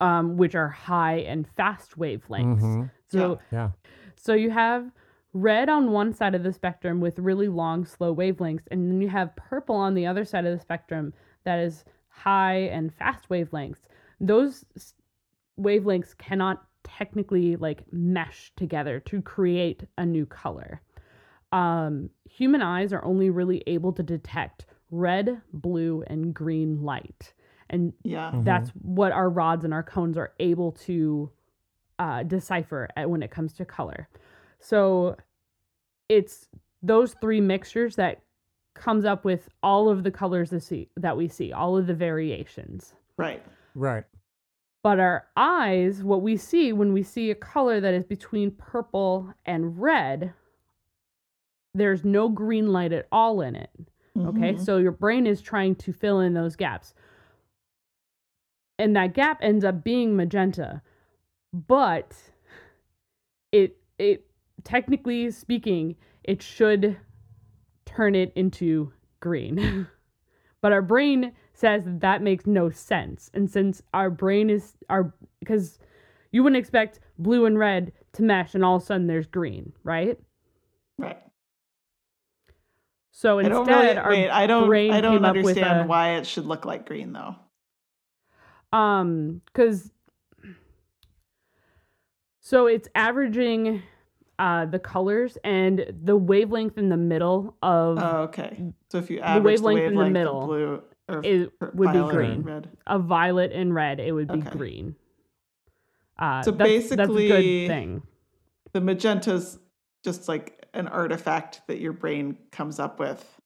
um, 0.00 0.36
which 0.36 0.54
are 0.54 0.68
high 0.68 1.16
and 1.18 1.46
fast 1.48 1.98
wavelengths. 1.98 2.62
Mhm. 2.62 2.90
So 3.08 3.38
Yeah. 3.50 3.70
so 4.16 4.34
you 4.34 4.50
have 4.50 4.90
red 5.32 5.68
on 5.68 5.92
one 5.92 6.12
side 6.12 6.34
of 6.34 6.42
the 6.42 6.52
spectrum 6.52 7.00
with 7.00 7.18
really 7.18 7.48
long, 7.48 7.84
slow 7.84 8.14
wavelengths, 8.14 8.66
and 8.70 8.90
then 8.90 9.00
you 9.00 9.08
have 9.08 9.34
purple 9.36 9.76
on 9.76 9.94
the 9.94 10.06
other 10.06 10.24
side 10.24 10.44
of 10.44 10.52
the 10.56 10.60
spectrum 10.62 11.12
that 11.44 11.58
is 11.58 11.84
high 12.08 12.56
and 12.56 12.92
fast 12.92 13.28
wavelengths. 13.28 13.86
Those 14.20 14.64
wavelengths 15.58 16.16
cannot 16.16 16.64
technically 16.82 17.56
like 17.56 17.84
mesh 17.92 18.52
together 18.56 19.00
to 19.00 19.22
create 19.22 19.84
a 19.98 20.04
new 20.06 20.26
color. 20.26 20.80
Um, 21.52 22.10
human 22.28 22.62
eyes 22.62 22.92
are 22.92 23.04
only 23.04 23.30
really 23.30 23.62
able 23.66 23.92
to 23.92 24.02
detect 24.02 24.66
red, 24.90 25.40
blue, 25.52 26.02
and 26.06 26.34
green 26.34 26.82
light. 26.82 27.32
And 27.68 27.92
Yeah. 28.02 28.32
Mhm. 28.32 28.44
that's 28.44 28.70
what 28.70 29.12
our 29.12 29.30
rods 29.30 29.64
and 29.64 29.72
our 29.72 29.82
cones 29.82 30.16
are 30.16 30.32
able 30.40 30.72
to 30.72 31.30
uh, 31.98 32.22
decipher 32.22 32.88
at, 32.96 33.10
when 33.10 33.22
it 33.22 33.30
comes 33.30 33.52
to 33.52 33.64
color. 33.64 34.08
So 34.60 35.16
it's 36.08 36.48
those 36.82 37.14
three 37.14 37.40
mixtures 37.40 37.96
that 37.96 38.22
comes 38.74 39.04
up 39.04 39.24
with 39.24 39.48
all 39.62 39.88
of 39.88 40.04
the 40.04 40.10
colors 40.10 40.50
that, 40.50 40.62
see, 40.62 40.88
that 40.96 41.16
we 41.16 41.28
see, 41.28 41.52
all 41.52 41.76
of 41.76 41.86
the 41.86 41.94
variations. 41.94 42.94
Right. 43.16 43.42
Right. 43.74 44.04
But 44.82 44.98
our 44.98 45.26
eyes, 45.36 46.02
what 46.02 46.22
we 46.22 46.36
see 46.36 46.72
when 46.72 46.92
we 46.92 47.02
see 47.02 47.30
a 47.30 47.34
color 47.34 47.80
that 47.80 47.92
is 47.92 48.04
between 48.04 48.50
purple 48.52 49.34
and 49.44 49.78
red, 49.80 50.32
there's 51.74 52.04
no 52.04 52.28
green 52.28 52.72
light 52.72 52.92
at 52.92 53.06
all 53.12 53.40
in 53.42 53.56
it. 53.56 53.70
Okay, 54.16 54.54
Mhm. 54.54 54.60
so 54.60 54.78
your 54.78 54.92
brain 54.92 55.26
is 55.26 55.40
trying 55.40 55.74
to 55.76 55.92
fill 55.92 56.20
in 56.20 56.34
those 56.34 56.56
gaps. 56.56 56.94
And 58.78 58.96
that 58.96 59.12
gap 59.14 59.38
ends 59.42 59.64
up 59.64 59.84
being 59.84 60.16
magenta. 60.16 60.82
But 61.52 62.16
it 63.52 63.76
it 63.98 64.29
technically 64.64 65.30
speaking, 65.30 65.96
it 66.24 66.42
should 66.42 66.98
turn 67.86 68.14
it 68.14 68.32
into 68.34 68.92
green. 69.20 69.86
but 70.60 70.72
our 70.72 70.82
brain 70.82 71.32
says 71.52 71.84
that, 71.84 72.00
that 72.00 72.22
makes 72.22 72.46
no 72.46 72.70
sense. 72.70 73.30
And 73.34 73.50
since 73.50 73.82
our 73.92 74.10
brain 74.10 74.50
is 74.50 74.74
our 74.88 75.12
because 75.40 75.78
you 76.32 76.42
wouldn't 76.42 76.58
expect 76.58 77.00
blue 77.18 77.44
and 77.46 77.58
red 77.58 77.92
to 78.12 78.22
mesh 78.22 78.54
and 78.54 78.64
all 78.64 78.76
of 78.76 78.82
a 78.82 78.86
sudden 78.86 79.06
there's 79.06 79.26
green, 79.26 79.72
right? 79.82 80.18
Right. 80.98 81.18
So 83.12 83.38
I 83.38 83.42
instead, 83.42 83.66
don't 83.66 83.66
really 83.68 83.96
our 83.98 84.10
wait. 84.10 84.30
I 84.30 84.46
don't. 84.46 84.66
brain 84.66 84.92
I 84.92 85.00
don't 85.00 85.16
came 85.16 85.24
up 85.24 85.36
with 85.36 85.58
understand 85.58 85.80
a- 85.82 85.86
why 85.86 86.16
it 86.16 86.26
should 86.26 86.46
look 86.46 86.64
like 86.64 86.86
green 86.86 87.12
though. 87.12 87.36
Um, 88.72 89.42
because 89.46 89.90
so 92.40 92.66
it's 92.66 92.88
averaging 92.94 93.82
uh 94.40 94.64
the 94.64 94.78
colors 94.78 95.36
and 95.44 95.84
the 96.02 96.16
wavelength 96.16 96.78
in 96.78 96.88
the 96.88 96.96
middle 96.96 97.56
of 97.62 97.98
Oh, 97.98 98.22
okay. 98.22 98.72
So 98.90 98.98
if 98.98 99.10
you 99.10 99.20
average 99.20 99.58
the 99.60 99.64
wavelength 99.66 99.88
in 99.92 99.94
the 99.96 100.10
middle 100.10 100.46
blue 100.46 100.82
it 101.22 101.52
would 101.74 101.92
be 101.92 102.08
green. 102.08 102.64
of 102.86 103.04
violet 103.04 103.52
and 103.52 103.74
red, 103.74 104.00
it 104.00 104.12
would 104.12 104.28
be 104.28 104.38
Okay. 104.38 104.50
green. 104.50 104.94
Uh, 106.18 106.42
So 106.42 106.52
that's, 106.52 106.88
that's 106.90 107.10
a 107.10 107.12
good 107.12 107.66
thing. 107.66 108.02
The 108.72 108.80
magenta's 108.80 109.58
just 110.04 110.28
like 110.28 110.66
an 110.72 110.86
artifact 110.86 111.62
that 111.66 111.80
your 111.80 111.92
brain 111.92 112.38
comes 112.52 112.78
up 112.78 112.98
with 113.00 113.40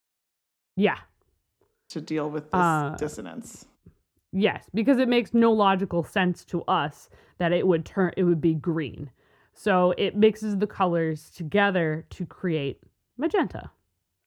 Yeah. 0.77 0.99
to 1.89 2.01
deal 2.03 2.31
with 2.31 2.45
this 2.45 2.53
Uh, 2.61 2.97
dissonance. 2.99 3.67
Yes, 4.31 4.69
because 4.75 4.99
it 4.99 5.09
makes 5.09 5.33
no 5.33 5.51
logical 5.53 6.05
sense 6.05 6.45
to 6.47 6.63
us 6.65 7.09
that 7.39 7.53
it 7.53 7.67
would 7.67 7.85
turn 7.87 8.13
it 8.17 8.25
would 8.25 8.41
be 8.43 8.55
green. 8.55 9.11
So 9.55 9.95
it 9.97 10.17
mixes 10.17 10.59
the 10.59 10.67
colors 10.67 11.31
together 11.31 12.05
to 12.11 12.27
create 12.27 12.81
magenta, 13.17 13.71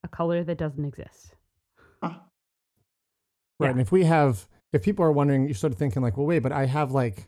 a 0.03 0.07
color 0.07 0.43
that 0.43 0.57
doesn't 0.57 0.83
exist. 0.85 1.35
Huh. 2.01 2.13
Right. 3.59 3.67
Yeah. 3.67 3.71
And 3.71 3.81
if 3.81 3.91
we 3.91 4.05
have, 4.05 4.47
if 4.73 4.83
people 4.83 5.03
are 5.03 5.11
wondering, 5.11 5.45
you're 5.45 5.55
sort 5.55 5.73
of 5.73 5.79
thinking 5.79 6.01
like, 6.01 6.15
well, 6.17 6.25
wait, 6.25 6.39
but 6.39 6.51
I 6.51 6.65
have 6.65 6.91
like 6.91 7.27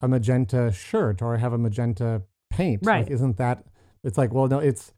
a 0.00 0.08
magenta 0.08 0.72
shirt 0.72 1.20
or 1.22 1.34
I 1.34 1.38
have 1.38 1.52
a 1.52 1.58
magenta 1.58 2.22
paint. 2.50 2.80
Right. 2.84 3.02
Like, 3.04 3.10
isn't 3.10 3.36
that? 3.36 3.64
It's 4.04 4.16
like, 4.16 4.32
well, 4.32 4.46
no, 4.48 4.58
it's 4.58 4.92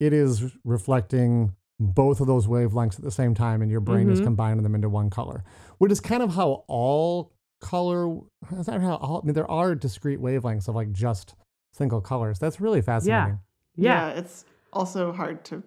it 0.00 0.12
is 0.12 0.52
reflecting 0.64 1.54
both 1.78 2.20
of 2.20 2.26
those 2.26 2.46
wavelengths 2.46 2.96
at 2.98 3.04
the 3.04 3.10
same 3.10 3.34
time, 3.34 3.62
and 3.62 3.70
your 3.70 3.80
brain 3.80 4.10
is 4.10 4.20
Mhm. 4.20 4.24
combining 4.24 4.62
them 4.62 4.74
into 4.74 4.88
one 4.88 5.08
color, 5.08 5.44
which 5.78 5.92
is 5.92 6.00
kind 6.00 6.22
of 6.22 6.34
how 6.34 6.64
all 6.68 7.32
color. 7.60 8.18
Is 8.52 8.66
that 8.66 8.80
how 8.80 8.96
all? 8.96 9.20
I 9.22 9.26
mean, 9.26 9.34
there 9.34 9.50
are 9.50 9.74
discrete 9.74 10.18
wavelengths 10.20 10.68
of 10.68 10.74
like 10.74 10.90
just 10.92 11.34
single 11.72 12.00
colors. 12.00 12.38
That's 12.38 12.60
really 12.60 12.82
fascinating. 12.82 13.38
Yeah. 13.76 14.10
yeah. 14.12 14.18
it's 14.18 14.44
also 14.72 15.12
hard 15.12 15.44
to 15.46 15.62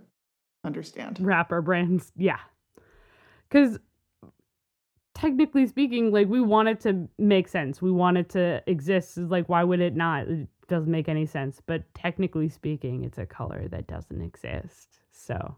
understand. 0.64 1.20
wrap 1.22 1.52
our 1.52 1.62
brains. 1.62 2.12
Yeah. 2.18 2.40
Because 3.50 3.78
technically 5.14 5.68
speaking, 5.68 6.12
like 6.12 6.28
we 6.28 6.42
want 6.42 6.70
it 6.70 6.80
to 6.82 7.08
make 7.20 7.48
sense. 7.48 7.82
We 7.82 7.92
want 7.92 8.18
it 8.18 8.30
to 8.30 8.64
exist. 8.68 9.18
It's 9.18 9.30
like, 9.30 9.48
why 9.48 9.64
would 9.64 9.80
it 9.80 9.96
not? 9.96 10.28
It 10.28 10.48
doesn't 10.68 10.90
make 10.92 11.08
any 11.08 11.26
sense. 11.28 11.62
But 11.66 11.84
technically 11.94 12.50
speaking, 12.50 13.04
it's 13.04 13.20
a 13.20 13.26
color 13.26 13.68
that 13.68 13.86
doesn't 13.88 14.22
exist. 14.22 15.00
So, 15.12 15.58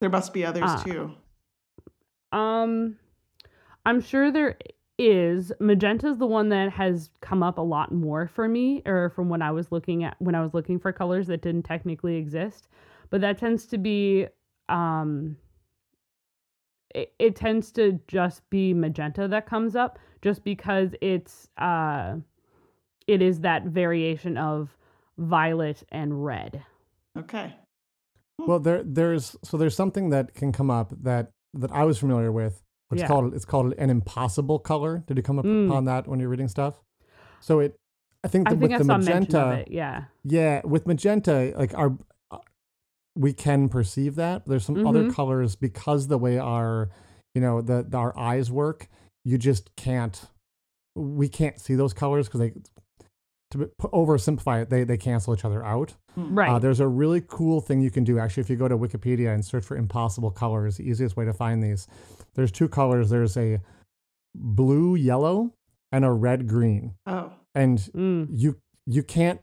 There 0.00 0.10
must 0.10 0.32
be 0.32 0.44
others 0.44 0.62
Ah. 0.66 0.82
too. 0.84 1.12
um, 2.36 2.96
I'm 3.84 4.00
sure 4.00 4.30
there 4.30 4.56
is. 4.98 5.52
Magenta 5.60 6.08
is 6.08 6.18
the 6.18 6.26
one 6.26 6.48
that 6.50 6.70
has 6.70 7.10
come 7.20 7.42
up 7.42 7.58
a 7.58 7.62
lot 7.62 7.92
more 7.92 8.28
for 8.28 8.48
me, 8.48 8.82
or 8.86 9.10
from 9.10 9.28
when 9.28 9.42
I 9.42 9.50
was 9.50 9.70
looking 9.70 10.04
at 10.04 10.16
when 10.18 10.34
I 10.34 10.42
was 10.42 10.54
looking 10.54 10.78
for 10.78 10.92
colors 10.92 11.26
that 11.26 11.42
didn't 11.42 11.64
technically 11.64 12.16
exist. 12.16 12.68
But 13.10 13.20
that 13.20 13.38
tends 13.38 13.66
to 13.66 13.78
be 13.78 14.26
um 14.68 15.36
it, 16.94 17.12
it 17.18 17.36
tends 17.36 17.70
to 17.72 18.00
just 18.08 18.48
be 18.50 18.72
magenta 18.72 19.28
that 19.28 19.46
comes 19.46 19.76
up 19.76 19.98
just 20.22 20.42
because 20.44 20.94
it's 21.00 21.48
uh 21.58 22.16
it 23.06 23.22
is 23.22 23.40
that 23.40 23.64
variation 23.64 24.36
of 24.36 24.76
violet 25.18 25.82
and 25.90 26.24
red. 26.24 26.64
Okay. 27.16 27.54
Well, 28.38 28.58
there 28.58 28.82
there's 28.84 29.36
so 29.42 29.56
there's 29.56 29.76
something 29.76 30.10
that 30.10 30.34
can 30.34 30.52
come 30.52 30.70
up 30.70 30.92
that 31.02 31.30
that 31.54 31.72
I 31.72 31.84
was 31.84 31.98
familiar 31.98 32.30
with. 32.30 32.62
It's 32.92 33.02
Yeah. 33.02 33.08
called 33.08 33.34
it's 33.34 33.44
called 33.44 33.74
an 33.78 33.90
impossible 33.90 34.58
color. 34.58 35.02
Did 35.06 35.16
you 35.16 35.22
come 35.22 35.38
up 35.38 35.44
Mm. 35.44 35.66
upon 35.68 35.84
that 35.86 36.06
when 36.06 36.20
you're 36.20 36.28
reading 36.28 36.48
stuff? 36.48 36.80
So 37.40 37.60
it, 37.60 37.74
I 38.24 38.28
think, 38.28 38.46
I 38.46 38.50
think 38.50 38.62
with 38.62 38.72
I 38.72 38.78
the 38.78 38.84
magenta, 38.84 39.50
it. 39.66 39.70
Yeah. 39.70 40.04
yeah, 40.24 40.60
with 40.64 40.86
magenta, 40.86 41.52
like 41.56 41.74
our 41.74 41.96
uh, 42.30 42.38
we 43.16 43.32
can 43.32 43.68
perceive 43.68 44.14
that. 44.16 44.46
There's 44.46 44.64
some 44.64 44.86
other 44.86 45.04
Mhm. 45.04 45.14
colors 45.14 45.56
because 45.56 46.06
the 46.08 46.18
way 46.18 46.38
our 46.38 46.88
you 47.34 47.40
know 47.40 47.60
the, 47.60 47.84
the 47.88 47.96
our 47.98 48.16
eyes 48.18 48.50
work, 48.50 48.88
you 49.24 49.36
just 49.38 49.74
can't 49.76 50.26
we 50.94 51.28
can't 51.28 51.60
see 51.60 51.74
those 51.74 51.92
colors 51.92 52.26
because 52.26 52.40
they 52.40 52.52
to 53.52 53.70
oversimplify 53.82 54.62
it, 54.62 54.70
they 54.70 54.82
they 54.84 54.96
cancel 54.96 55.34
each 55.34 55.44
other 55.44 55.64
out. 55.64 55.94
Right. 56.16 56.48
Uh, 56.50 56.58
there's 56.58 56.80
a 56.80 56.88
really 56.88 57.20
cool 57.20 57.60
thing 57.60 57.80
you 57.80 57.90
can 57.90 58.02
do. 58.04 58.18
Actually, 58.18 58.40
if 58.42 58.50
you 58.50 58.56
go 58.56 58.66
to 58.68 58.76
Wikipedia 58.78 59.32
and 59.34 59.44
search 59.44 59.64
for 59.64 59.76
impossible 59.76 60.30
colors, 60.30 60.78
the 60.78 60.88
easiest 60.88 61.16
way 61.16 61.24
to 61.26 61.32
find 61.32 61.62
these, 61.62 61.86
there's 62.36 62.52
two 62.52 62.68
colors. 62.68 63.10
There's 63.10 63.36
a 63.36 63.60
blue 64.34 64.94
yellow 64.94 65.52
and 65.92 66.04
a 66.04 66.12
red 66.12 66.46
green, 66.46 66.94
Oh. 67.06 67.32
and 67.54 67.78
Mm. 67.94 68.28
you 68.30 68.56
you 68.86 69.02
can't. 69.02 69.40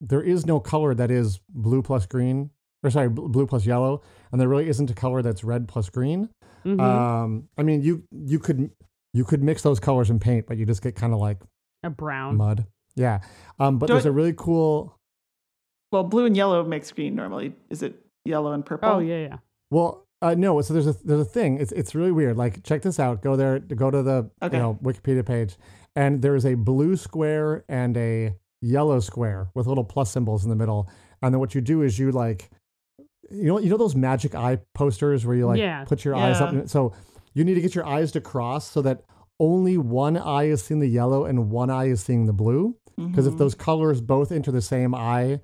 There 0.00 0.22
is 0.22 0.46
no 0.46 0.58
color 0.60 0.94
that 0.94 1.10
is 1.10 1.40
blue 1.48 1.82
plus 1.82 2.06
green, 2.06 2.50
or 2.82 2.90
sorry, 2.90 3.08
blue 3.08 3.46
plus 3.46 3.66
yellow, 3.66 4.00
and 4.32 4.40
there 4.40 4.48
really 4.48 4.68
isn't 4.68 4.90
a 4.90 4.94
color 4.94 5.22
that's 5.22 5.44
red 5.44 5.68
plus 5.68 5.90
green. 5.90 6.30
Mhm. 6.64 6.80
Um, 6.80 7.48
I 7.56 7.62
mean, 7.62 7.82
you 7.82 8.04
you 8.10 8.38
could 8.38 8.70
you 9.12 9.24
could 9.24 9.42
mix 9.42 9.62
those 9.62 9.78
colors 9.80 10.08
in 10.10 10.18
paint, 10.18 10.46
but 10.46 10.56
you 10.56 10.64
just 10.66 10.82
get 10.82 10.94
kind 10.96 11.12
of 11.12 11.20
like 11.20 11.42
a 11.82 11.90
brown. 11.90 12.36
mud. 12.36 12.66
Yeah. 12.96 13.20
Um, 13.58 13.78
but 13.78 13.86
Do 13.86 13.92
there's 13.94 14.06
I- 14.06 14.10
a 14.10 14.12
really 14.12 14.34
cool. 14.36 14.96
Well, 15.92 16.04
blue 16.04 16.24
and 16.26 16.36
yellow 16.36 16.64
makes 16.64 16.90
green 16.92 17.14
normally. 17.16 17.54
Is 17.68 17.82
it 17.82 17.94
yellow 18.24 18.52
and 18.52 18.64
purple? 18.64 18.88
Oh 18.88 18.98
yeah, 19.00 19.22
yeah. 19.22 19.38
Well, 19.70 20.06
uh, 20.22 20.34
no. 20.34 20.60
So 20.60 20.74
there's 20.74 20.86
a 20.86 20.94
there's 21.04 21.20
a 21.20 21.24
thing. 21.24 21.58
It's 21.58 21.72
it's 21.72 21.94
really 21.94 22.12
weird. 22.12 22.36
Like 22.36 22.62
check 22.64 22.82
this 22.82 22.98
out. 23.00 23.22
Go 23.22 23.36
there. 23.36 23.58
Go 23.58 23.90
to 23.90 24.02
the 24.02 24.30
Okay. 24.42 24.56
you 24.56 24.62
know 24.62 24.78
Wikipedia 24.82 25.24
page, 25.24 25.56
and 25.96 26.22
there 26.22 26.34
is 26.34 26.44
a 26.46 26.54
blue 26.54 26.96
square 26.96 27.64
and 27.68 27.96
a 27.96 28.34
yellow 28.62 29.00
square 29.00 29.48
with 29.54 29.66
little 29.66 29.84
plus 29.84 30.10
symbols 30.10 30.44
in 30.44 30.50
the 30.50 30.56
middle. 30.56 30.88
And 31.22 31.32
then 31.34 31.38
what 31.40 31.54
you 31.54 31.60
do 31.62 31.82
is 31.82 31.98
you 31.98 32.10
like, 32.12 32.50
you 33.30 33.44
know, 33.44 33.58
you 33.58 33.70
know 33.70 33.76
those 33.78 33.96
magic 33.96 34.34
eye 34.34 34.58
posters 34.74 35.24
where 35.24 35.34
you 35.36 35.46
like 35.46 35.58
Yeah. 35.58 35.84
put 35.84 36.04
your 36.04 36.14
eyes 36.14 36.40
up. 36.40 36.50
And- 36.52 36.68
So 36.70 36.92
you 37.32 37.44
need 37.44 37.54
to 37.54 37.60
get 37.62 37.74
your 37.74 37.86
eyes 37.86 38.12
to 38.12 38.20
cross 38.20 38.70
so 38.70 38.82
that 38.82 39.02
only 39.38 39.78
one 39.78 40.16
eye 40.18 40.44
is 40.44 40.62
seeing 40.62 40.80
the 40.80 40.88
yellow 40.88 41.24
and 41.24 41.50
one 41.50 41.70
eye 41.70 41.86
is 41.88 42.02
seeing 42.02 42.26
the 42.26 42.32
blue. 42.34 42.76
Because 42.98 43.26
if 43.26 43.34
Mhm. 43.34 43.38
those 43.38 43.54
colors 43.54 44.02
both 44.02 44.30
enter 44.30 44.50
the 44.52 44.60
same 44.60 44.94
eye, 44.94 45.40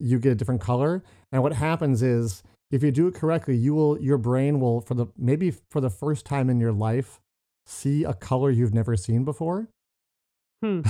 you 0.00 0.18
get 0.18 0.32
a 0.32 0.34
different 0.34 0.60
color. 0.60 1.04
And 1.30 1.42
what 1.44 1.52
happens 1.52 2.02
is 2.02 2.42
if 2.70 2.82
you 2.82 2.90
do 2.90 3.08
it 3.08 3.14
correctly, 3.14 3.56
you 3.56 3.74
will 3.74 4.00
your 4.00 4.18
brain 4.18 4.60
will 4.60 4.80
for 4.80 4.94
the 4.94 5.06
maybe 5.16 5.52
for 5.70 5.80
the 5.80 5.90
first 5.90 6.26
time 6.26 6.50
in 6.50 6.60
your 6.60 6.72
life 6.72 7.20
see 7.64 8.04
a 8.04 8.14
color 8.14 8.50
you've 8.50 8.74
never 8.74 8.96
seen 8.96 9.24
before. 9.24 9.68
Hmm. 10.64 10.80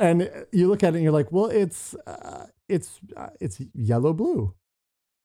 and 0.00 0.28
you 0.50 0.66
look 0.66 0.82
at 0.82 0.88
it 0.88 0.96
and 0.96 1.04
you're 1.04 1.12
like, 1.12 1.30
well, 1.30 1.46
it's 1.46 1.94
uh, 2.04 2.46
it's 2.68 2.98
uh, 3.16 3.28
it's 3.40 3.60
yellow 3.72 4.12
blue. 4.12 4.54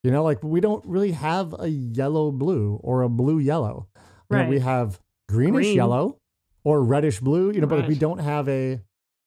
You 0.03 0.11
know, 0.11 0.23
like 0.23 0.43
we 0.43 0.61
don't 0.61 0.85
really 0.85 1.11
have 1.13 1.55
a 1.59 1.67
yellow 1.67 2.31
blue 2.31 2.79
or 2.83 3.01
a 3.01 3.09
blue 3.09 3.39
yellow. 3.39 3.87
You 4.29 4.37
know, 4.37 4.45
we 4.47 4.59
have 4.59 4.99
greenish 5.27 5.65
Green. 5.65 5.75
yellow 5.75 6.17
or 6.63 6.83
reddish 6.83 7.19
blue. 7.19 7.51
You 7.51 7.61
know, 7.61 7.67
but 7.67 7.87
we 7.87 7.95
don't 7.95 8.19
have 8.19 8.47
a 8.47 8.79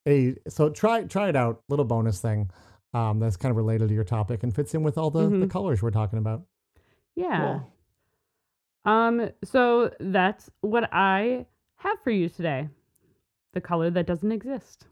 a. 0.06 0.36
So 0.48 0.70
try 0.70 1.02
try 1.04 1.28
it 1.28 1.34
out. 1.36 1.60
Little 1.68 1.84
bonus 1.84 2.20
thing. 2.20 2.50
Um, 2.94 3.18
that's 3.18 3.36
kind 3.36 3.50
of 3.50 3.56
related 3.56 3.88
to 3.88 3.94
your 3.94 4.04
topic 4.04 4.42
and 4.44 4.54
fits 4.54 4.72
in 4.74 4.82
with 4.84 4.96
all 4.96 5.10
the, 5.10 5.24
the 5.28 5.46
Mhm. 5.46 5.50
colors 5.50 5.82
we're 5.82 5.90
talking 5.90 6.18
about. 6.18 6.42
Yeah. 7.16 7.60
Cool. 8.84 8.92
Um, 8.92 9.30
so 9.42 9.90
that's 9.98 10.50
what 10.60 10.88
I 10.92 11.46
have 11.76 11.98
for 12.02 12.10
you 12.10 12.28
today. 12.28 12.68
The 13.52 13.60
color 13.60 13.90
that 13.90 14.06
doesn't 14.06 14.30
exist. 14.30 14.86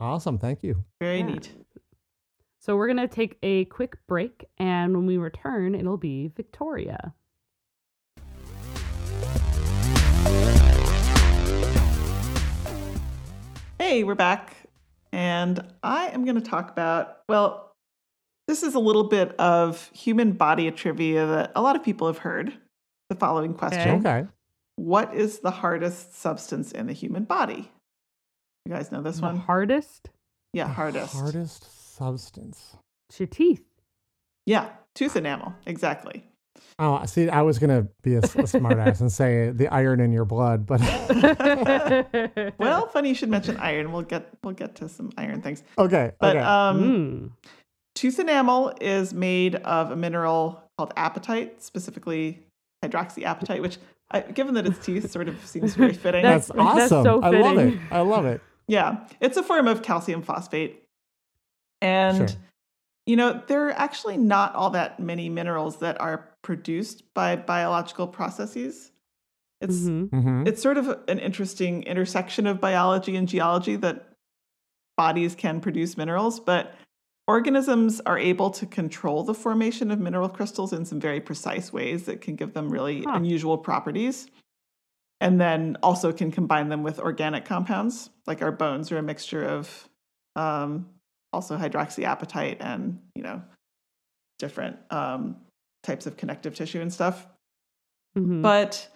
Awesome. 0.00 0.38
Thank 0.38 0.62
you. 0.62 0.84
Very 1.00 1.18
Yeah. 1.18 1.26
neat. 1.26 1.54
So 2.58 2.76
we're 2.76 2.88
gonna 2.88 3.06
take 3.06 3.38
a 3.44 3.66
quick 3.66 3.96
break, 4.08 4.44
and 4.58 4.92
when 4.96 5.06
we 5.06 5.16
return, 5.18 5.74
it'll 5.76 5.96
be 5.98 6.28
Victoria. 6.28 7.14
Hey, 13.78 14.02
we're 14.02 14.14
back. 14.16 14.65
And 15.16 15.64
I 15.82 16.08
am 16.08 16.24
going 16.26 16.34
to 16.34 16.42
talk 16.42 16.70
about, 16.70 17.20
well, 17.26 17.72
this 18.48 18.62
is 18.62 18.74
a 18.74 18.78
little 18.78 19.04
bit 19.04 19.34
of 19.40 19.90
human 19.94 20.32
body 20.32 20.70
trivia 20.70 21.24
that 21.26 21.52
a 21.56 21.62
lot 21.62 21.74
of 21.74 21.82
people 21.82 22.06
have 22.06 22.18
heard. 22.18 22.52
The 23.08 23.16
following 23.16 23.54
question 23.54 24.04
Okay. 24.04 24.26
What 24.74 25.14
is 25.14 25.38
the 25.38 25.50
hardest 25.50 26.14
substance 26.14 26.70
in 26.70 26.86
the 26.86 26.92
human 26.92 27.24
body? 27.24 27.70
You 28.66 28.72
guys 28.72 28.92
know 28.92 29.00
this 29.00 29.16
The 29.16 29.22
one? 29.22 29.36
hardest. 29.38 30.10
Yeah, 30.52 30.64
The 30.66 30.72
hardest. 30.74 31.14
Hardest 31.14 31.94
substance. 31.96 32.76
It's 33.08 33.18
your 33.18 33.28
teeth. 33.28 33.64
Yeah, 34.44 34.68
tooth 34.94 35.16
enamel. 35.16 35.54
Exactly. 35.64 36.24
Oh, 36.78 37.04
see, 37.06 37.28
I 37.28 37.42
was 37.42 37.58
gonna 37.58 37.86
be 38.02 38.16
a, 38.16 38.20
a 38.20 38.46
smart 38.46 38.78
ass 38.78 39.00
and 39.00 39.10
say 39.10 39.50
the 39.50 39.68
iron 39.68 40.00
in 40.00 40.12
your 40.12 40.24
blood, 40.24 40.66
but 40.66 40.80
Well, 42.58 42.86
funny 42.88 43.08
you 43.10 43.14
should 43.14 43.28
mention 43.30 43.56
iron. 43.58 43.92
We'll 43.92 44.02
get 44.02 44.28
we'll 44.44 44.54
get 44.54 44.74
to 44.76 44.88
some 44.88 45.10
iron 45.16 45.42
things. 45.42 45.62
okay, 45.78 46.12
But 46.20 46.36
okay. 46.36 46.44
um, 46.44 46.80
Mm. 46.80 47.30
Tooth 47.94 48.18
enamel 48.18 48.74
is 48.80 49.14
made 49.14 49.54
of 49.56 49.90
a 49.90 49.96
mineral 49.96 50.62
called 50.76 50.94
apatite, 50.96 51.62
specifically 51.62 52.42
hydroxyapatite, 52.84 53.62
which, 53.62 53.78
I, 54.10 54.20
given 54.20 54.52
that 54.54 54.66
it's 54.66 54.84
teeth, 54.84 55.10
sort 55.10 55.28
of 55.28 55.44
seems 55.46 55.74
very 55.74 55.94
fitting. 56.04 56.22
that's, 56.22 56.48
that's- 56.48 56.74
that's 56.76 56.92
awesome. 56.92 57.22
so 57.22 57.22
I 57.22 57.30
love 57.30 57.56
it. 57.58 57.78
I 57.90 58.00
love 58.00 58.26
it. 58.26 58.42
yeah, 58.68 59.06
it's 59.20 59.38
a 59.38 59.42
form 59.42 59.66
of 59.66 59.82
calcium 59.82 60.20
phosphate. 60.22 60.82
And, 61.80 62.16
Sure. 62.30 62.38
You 63.06 63.16
know, 63.16 63.42
there 63.46 63.66
are 63.68 63.72
actually 63.72 64.16
not 64.16 64.54
all 64.54 64.70
that 64.70 64.98
many 65.00 65.28
minerals 65.28 65.78
that 65.78 66.00
are 66.00 66.30
produced 66.42 67.02
by 67.14 67.36
biological 67.36 68.06
processes. 68.08 68.90
It's, 69.60 69.76
Mhm. 69.76 70.10
hmm 70.10 70.42
it's 70.46 70.62
sort 70.62 70.78
of 70.78 70.88
an 71.08 71.18
interesting 71.18 71.82
intersection 71.84 72.46
of 72.46 72.60
biology 72.60 73.16
and 73.16 73.28
geology 73.28 73.76
that 73.76 74.12
bodies 74.96 75.34
can 75.34 75.60
produce 75.60 75.96
minerals, 75.96 76.40
but 76.40 76.74
organisms 77.28 78.00
are 78.06 78.18
able 78.18 78.50
to 78.50 78.66
control 78.66 79.22
the 79.24 79.34
formation 79.34 79.90
of 79.90 80.00
mineral 80.00 80.28
crystals 80.28 80.72
in 80.72 80.84
some 80.84 81.00
very 81.00 81.20
precise 81.20 81.72
ways 81.72 82.04
that 82.06 82.20
can 82.20 82.36
give 82.36 82.54
them 82.54 82.70
really 82.70 83.04
Huh. 83.04 83.16
unusual 83.16 83.58
properties. 83.58 84.28
And 85.20 85.40
then 85.40 85.78
also 85.82 86.12
can 86.12 86.30
combine 86.30 86.68
them 86.68 86.82
with 86.82 86.98
organic 87.00 87.44
compounds, 87.46 88.10
like 88.26 88.42
our 88.42 88.52
bones 88.52 88.92
are 88.92 88.98
a 88.98 89.02
mixture 89.02 89.44
of 89.44 89.88
um, 90.36 90.90
also 91.36 91.56
hydroxyapatite 91.58 92.56
and, 92.60 92.98
you 93.14 93.22
know, 93.22 93.42
different 94.38 94.76
um, 94.90 95.36
types 95.82 96.06
of 96.06 96.16
connective 96.16 96.54
tissue 96.54 96.80
and 96.80 96.92
stuff. 96.92 97.26
Mhm. 98.18 98.40
But 98.40 98.88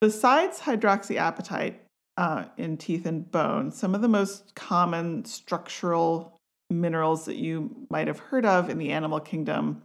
besides 0.00 0.60
hydroxyapatite 0.60 1.76
uh, 2.18 2.44
in 2.58 2.76
teeth 2.76 3.06
and 3.06 3.28
bone, 3.30 3.70
some 3.70 3.94
of 3.94 4.02
the 4.02 4.08
most 4.08 4.54
common 4.54 5.24
structural 5.24 6.36
minerals 6.68 7.24
that 7.24 7.36
you 7.36 7.74
might 7.90 8.06
have 8.06 8.18
heard 8.18 8.44
of 8.44 8.68
in 8.68 8.76
the 8.76 8.90
animal 8.90 9.18
kingdom 9.18 9.82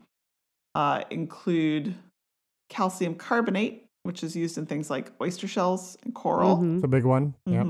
uh, 0.76 1.04
include 1.10 1.95
calcium 2.69 3.15
carbonate, 3.15 3.86
which 4.04 4.23
is 4.23 4.36
used 4.36 4.58
in 4.58 4.65
things 4.65 4.89
like 4.89 5.12
oyster 5.21 5.47
shells 5.47 5.97
and 6.04 6.13
coral, 6.13 6.58
Mhm. 6.58 6.76
It's 6.76 6.84
a 6.84 6.88
big 6.89 7.06
one. 7.06 7.34
Yep. 7.45 7.67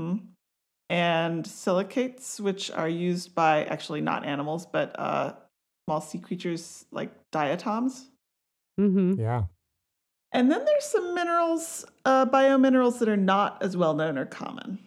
And 0.90 1.46
silicates, 1.46 2.40
which 2.40 2.70
are 2.70 2.88
used 2.88 3.34
by 3.34 3.64
actually 3.64 4.00
not 4.00 4.24
animals, 4.24 4.64
but 4.66 4.98
uh, 4.98 5.34
small 5.86 6.00
sea 6.00 6.18
creatures 6.18 6.86
like 6.90 7.10
diatoms. 7.30 8.08
Mhm. 8.80 9.18
Yeah. 9.18 9.42
And 10.32 10.50
then 10.50 10.64
there's 10.64 10.84
some 10.84 11.14
minerals, 11.14 11.84
uh, 12.04 12.26
biominerals 12.26 12.98
that 13.00 13.08
are 13.08 13.16
not 13.16 13.62
as 13.62 13.76
well 13.76 13.94
known 13.94 14.16
or 14.18 14.24
common. 14.26 14.78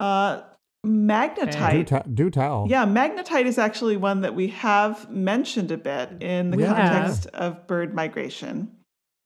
Uh, 0.00 0.42
Do, 0.84 0.88
magnetite. 0.90 1.86
ta- 1.86 2.02
do 2.12 2.30
tell. 2.30 2.66
Yeah, 2.68 2.84
magnetite 2.84 3.46
is 3.46 3.58
actually 3.58 3.96
one 3.96 4.20
that 4.22 4.34
we 4.34 4.48
have 4.48 5.08
mentioned 5.10 5.70
a 5.70 5.76
bit 5.78 6.20
in 6.22 6.50
the 6.50 6.56
We 6.58 6.62
have. 6.64 6.76
context 6.76 7.26
of 7.28 7.66
bird 7.66 7.94
migration. 7.94 8.70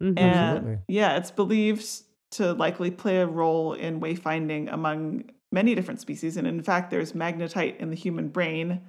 Mhm. 0.03 0.19
And 0.19 0.19
Absolutely. 0.19 0.79
yeah, 0.89 1.17
it's 1.17 1.31
believed 1.31 1.87
to 2.33 2.53
likely 2.53 2.91
play 2.91 3.19
a 3.19 3.27
role 3.27 3.73
in 3.73 4.01
wayfinding 4.01 4.73
among 4.73 5.31
many 5.53 5.75
different 5.75 6.01
species. 6.01 6.37
And 6.37 6.47
in 6.47 6.63
fact, 6.63 6.91
there's 6.91 7.13
magnetite 7.13 7.79
in 7.79 7.91
the 7.91 7.97
human 7.97 8.29
brain. 8.29 8.81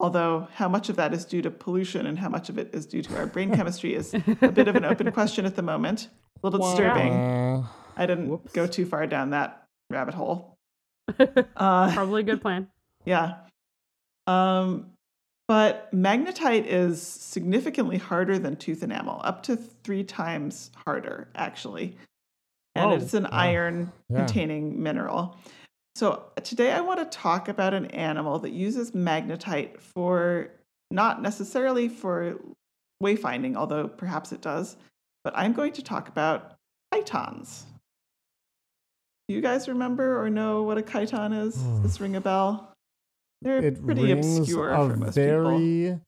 Although 0.00 0.48
how 0.54 0.68
much 0.68 0.88
of 0.88 0.96
that 0.96 1.14
is 1.14 1.24
due 1.24 1.42
to 1.42 1.50
pollution 1.50 2.06
and 2.06 2.18
how 2.18 2.28
much 2.28 2.48
of 2.48 2.58
it 2.58 2.70
is 2.74 2.86
due 2.86 3.02
to 3.02 3.16
our 3.16 3.26
brain 3.26 3.50
chemistry 3.54 3.94
is 3.94 4.12
a 4.14 4.50
bit 4.50 4.66
of 4.68 4.74
an 4.74 4.84
open 4.84 5.10
question 5.12 5.46
at 5.46 5.54
the 5.54 5.62
moment. 5.62 6.08
A 6.42 6.46
little 6.46 6.60
disturbing. 6.68 7.12
Uh, 7.12 7.66
I 7.96 8.06
didn't 8.06 8.28
Whoops. 8.28 8.52
go 8.52 8.66
too 8.66 8.84
far 8.84 9.06
down 9.06 9.30
that 9.30 9.64
rabbit 9.90 10.14
hole. 10.14 10.56
Uh, 11.56 11.92
Probably 11.92 12.22
a 12.22 12.24
good 12.24 12.40
plan. 12.40 12.68
yeah. 13.04 13.34
Um, 14.26 14.90
but 15.48 15.92
magnetite 15.92 16.64
is 16.66 17.02
significantly 17.02 17.98
harder 17.98 18.38
than 18.38 18.56
tooth 18.56 18.82
enamel, 18.82 19.20
up 19.24 19.42
to 19.44 19.56
three 19.56 20.04
times 20.04 20.70
harder, 20.86 21.28
actually. 21.34 21.96
And 22.74 22.90
Whoa. 22.90 22.96
it's 22.96 23.14
an 23.14 23.26
iron 23.26 23.92
Yeah. 24.08 24.18
containing 24.18 24.82
mineral. 24.82 25.36
So 25.94 26.24
today 26.42 26.72
I 26.72 26.80
want 26.80 27.00
to 27.00 27.16
talk 27.16 27.48
about 27.48 27.74
an 27.74 27.86
animal 27.86 28.38
that 28.40 28.50
uses 28.50 28.92
magnetite 28.92 29.80
for 29.80 30.48
not 30.90 31.22
necessarily 31.22 31.88
for 31.88 32.38
wayfinding, 33.02 33.56
although 33.56 33.88
perhaps 33.88 34.32
it 34.32 34.40
does, 34.40 34.76
but 35.24 35.32
I'm 35.36 35.52
going 35.52 35.72
to 35.72 35.82
talk 35.82 36.08
about 36.08 36.54
chitons. 36.94 37.62
Do 39.28 39.34
you 39.34 39.40
guys 39.40 39.68
remember 39.68 40.22
or 40.22 40.30
know 40.30 40.62
what 40.62 40.78
a 40.78 40.82
chiton 40.82 41.32
is? 41.32 41.54
Does 41.54 41.82
this 41.82 41.96
hmm. 41.98 42.02
ring 42.04 42.16
a 42.16 42.20
bell? 42.20 42.72
They're 43.42 43.58
it 43.58 43.84
pretty 43.84 44.02
rings 44.02 44.38
obscure 44.38 44.70
a 44.70 44.88
for 44.88 44.96
most 44.96 45.14
people. 45.14 45.58
very 45.58 46.00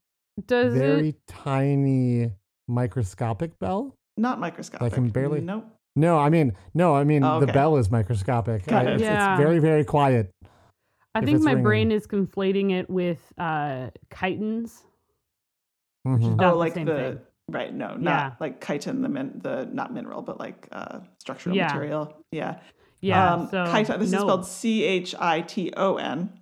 Does 0.46 0.74
very 0.74 1.08
it? 1.10 1.26
tiny 1.26 2.30
microscopic 2.68 3.58
bell. 3.58 3.94
Not 4.16 4.40
microscopic. 4.40 4.92
I 4.92 4.94
can 4.94 5.10
barely- 5.10 5.40
Nope. 5.40 5.66
No, 5.96 6.18
I 6.18 6.28
mean, 6.28 6.52
no, 6.74 6.94
I 6.94 7.04
mean 7.04 7.22
Oh, 7.22 7.40
the 7.40 7.46
bell 7.46 7.76
is 7.76 7.90
microscopic. 7.90 8.66
Got 8.66 8.86
Uh. 8.86 8.90
It's, 8.94 9.02
Yeah. 9.02 9.34
it's 9.34 9.40
very, 9.42 9.58
very 9.60 9.84
quiet. 9.84 10.30
I 11.14 11.24
think 11.24 11.42
my 11.42 11.52
ringing. 11.52 11.64
brain 11.64 11.92
is 11.92 12.06
conflating 12.06 12.72
it 12.72 12.90
with 12.90 13.32
uh 13.38 13.90
chitons. 14.10 14.82
Mhm. 16.06 16.42
Oh, 16.42 16.58
like 16.58 16.74
same 16.74 16.86
the 16.86 17.20
right? 17.48 17.72
No, 17.72 17.94
not 17.94 18.00
Yeah. 18.02 18.32
like 18.40 18.64
chitin, 18.64 19.02
the 19.02 19.08
min, 19.08 19.38
the 19.42 19.66
not 19.72 19.92
mineral, 19.94 20.22
but 20.22 20.38
like 20.40 20.68
uh, 20.72 21.00
structural 21.20 21.54
Yeah. 21.56 21.68
material. 21.68 22.16
Yeah. 22.32 22.58
Yeah. 23.00 23.34
Um, 23.34 23.48
so 23.50 23.64
chiton. 23.66 24.00
This 24.00 24.10
no. 24.10 24.18
is 24.18 24.22
spelled 24.22 24.46
C 24.46 24.82
H 24.82 25.14
I 25.18 25.42
T 25.42 25.72
O 25.76 25.96
N. 25.96 26.32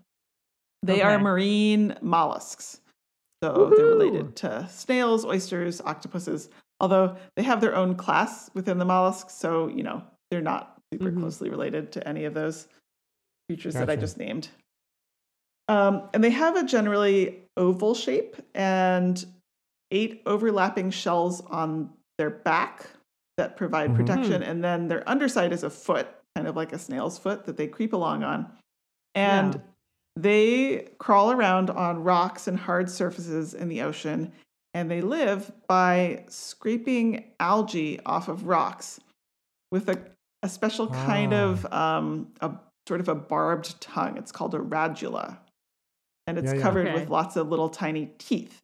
They 0.84 1.02
are 1.02 1.18
marine 1.18 1.96
mollusks, 2.00 2.80
so 3.44 3.70
they're 3.76 3.86
related 3.86 4.34
to 4.36 4.66
snails, 4.68 5.24
oysters, 5.24 5.80
octopuses. 5.82 6.48
Although 6.82 7.16
they 7.36 7.44
have 7.44 7.60
their 7.60 7.76
own 7.76 7.94
class 7.94 8.50
within 8.54 8.78
the 8.78 8.84
mollusks, 8.84 9.32
so 9.34 9.68
you 9.68 9.84
know 9.84 10.02
they're 10.30 10.40
not 10.40 10.78
super 10.92 11.12
Mhm. 11.12 11.20
closely 11.20 11.48
related 11.48 11.92
to 11.92 12.06
any 12.06 12.24
of 12.24 12.34
those 12.34 12.66
creatures 13.48 13.74
that 13.74 13.88
I 13.88 13.96
just 13.96 14.18
named. 14.18 14.50
Um, 15.68 16.08
and 16.12 16.22
they 16.22 16.30
have 16.30 16.56
a 16.56 16.64
generally 16.64 17.44
oval 17.56 17.94
shape 17.94 18.36
and 18.54 19.24
eight 19.92 20.22
overlapping 20.26 20.90
shells 20.90 21.40
on 21.42 21.90
their 22.18 22.30
back 22.30 22.90
that 23.36 23.56
provide 23.56 23.90
Mhm. 23.90 23.96
protection. 23.96 24.42
And 24.42 24.62
then 24.62 24.88
their 24.88 25.08
underside 25.08 25.52
is 25.52 25.62
a 25.62 25.70
foot, 25.70 26.08
kind 26.34 26.48
of 26.48 26.56
like 26.56 26.72
a 26.72 26.78
snail's 26.78 27.16
foot 27.16 27.44
that 27.44 27.56
they 27.56 27.68
creep 27.68 27.92
along 27.92 28.24
on. 28.24 28.52
And 29.14 29.54
Yeah. 29.54 29.60
they 30.16 30.88
crawl 30.98 31.30
around 31.30 31.70
on 31.70 32.02
rocks 32.02 32.48
and 32.48 32.58
hard 32.58 32.90
surfaces 32.90 33.54
in 33.54 33.68
the 33.68 33.82
ocean. 33.82 34.32
And 34.74 34.90
they 34.90 35.00
live 35.02 35.52
by 35.68 36.24
scraping 36.28 37.24
algae 37.38 38.00
off 38.06 38.28
of 38.28 38.46
rocks 38.46 39.00
with 39.70 39.88
a, 39.88 39.98
a 40.42 40.48
special 40.48 40.88
kind 40.88 41.34
of 41.34 41.70
um, 41.72 42.28
a 42.40 42.52
sort 42.88 43.00
of 43.00 43.08
a 43.08 43.14
barbed 43.14 43.80
tongue. 43.80 44.16
It's 44.16 44.32
called 44.32 44.54
a 44.54 44.58
radula. 44.58 45.38
And 46.26 46.38
it's 46.38 46.52
Yeah, 46.52 46.56
yeah. 46.58 46.62
covered 46.62 46.86
Okay. 46.88 47.00
with 47.00 47.10
lots 47.10 47.36
of 47.36 47.48
little 47.48 47.68
tiny 47.68 48.06
teeth. 48.18 48.58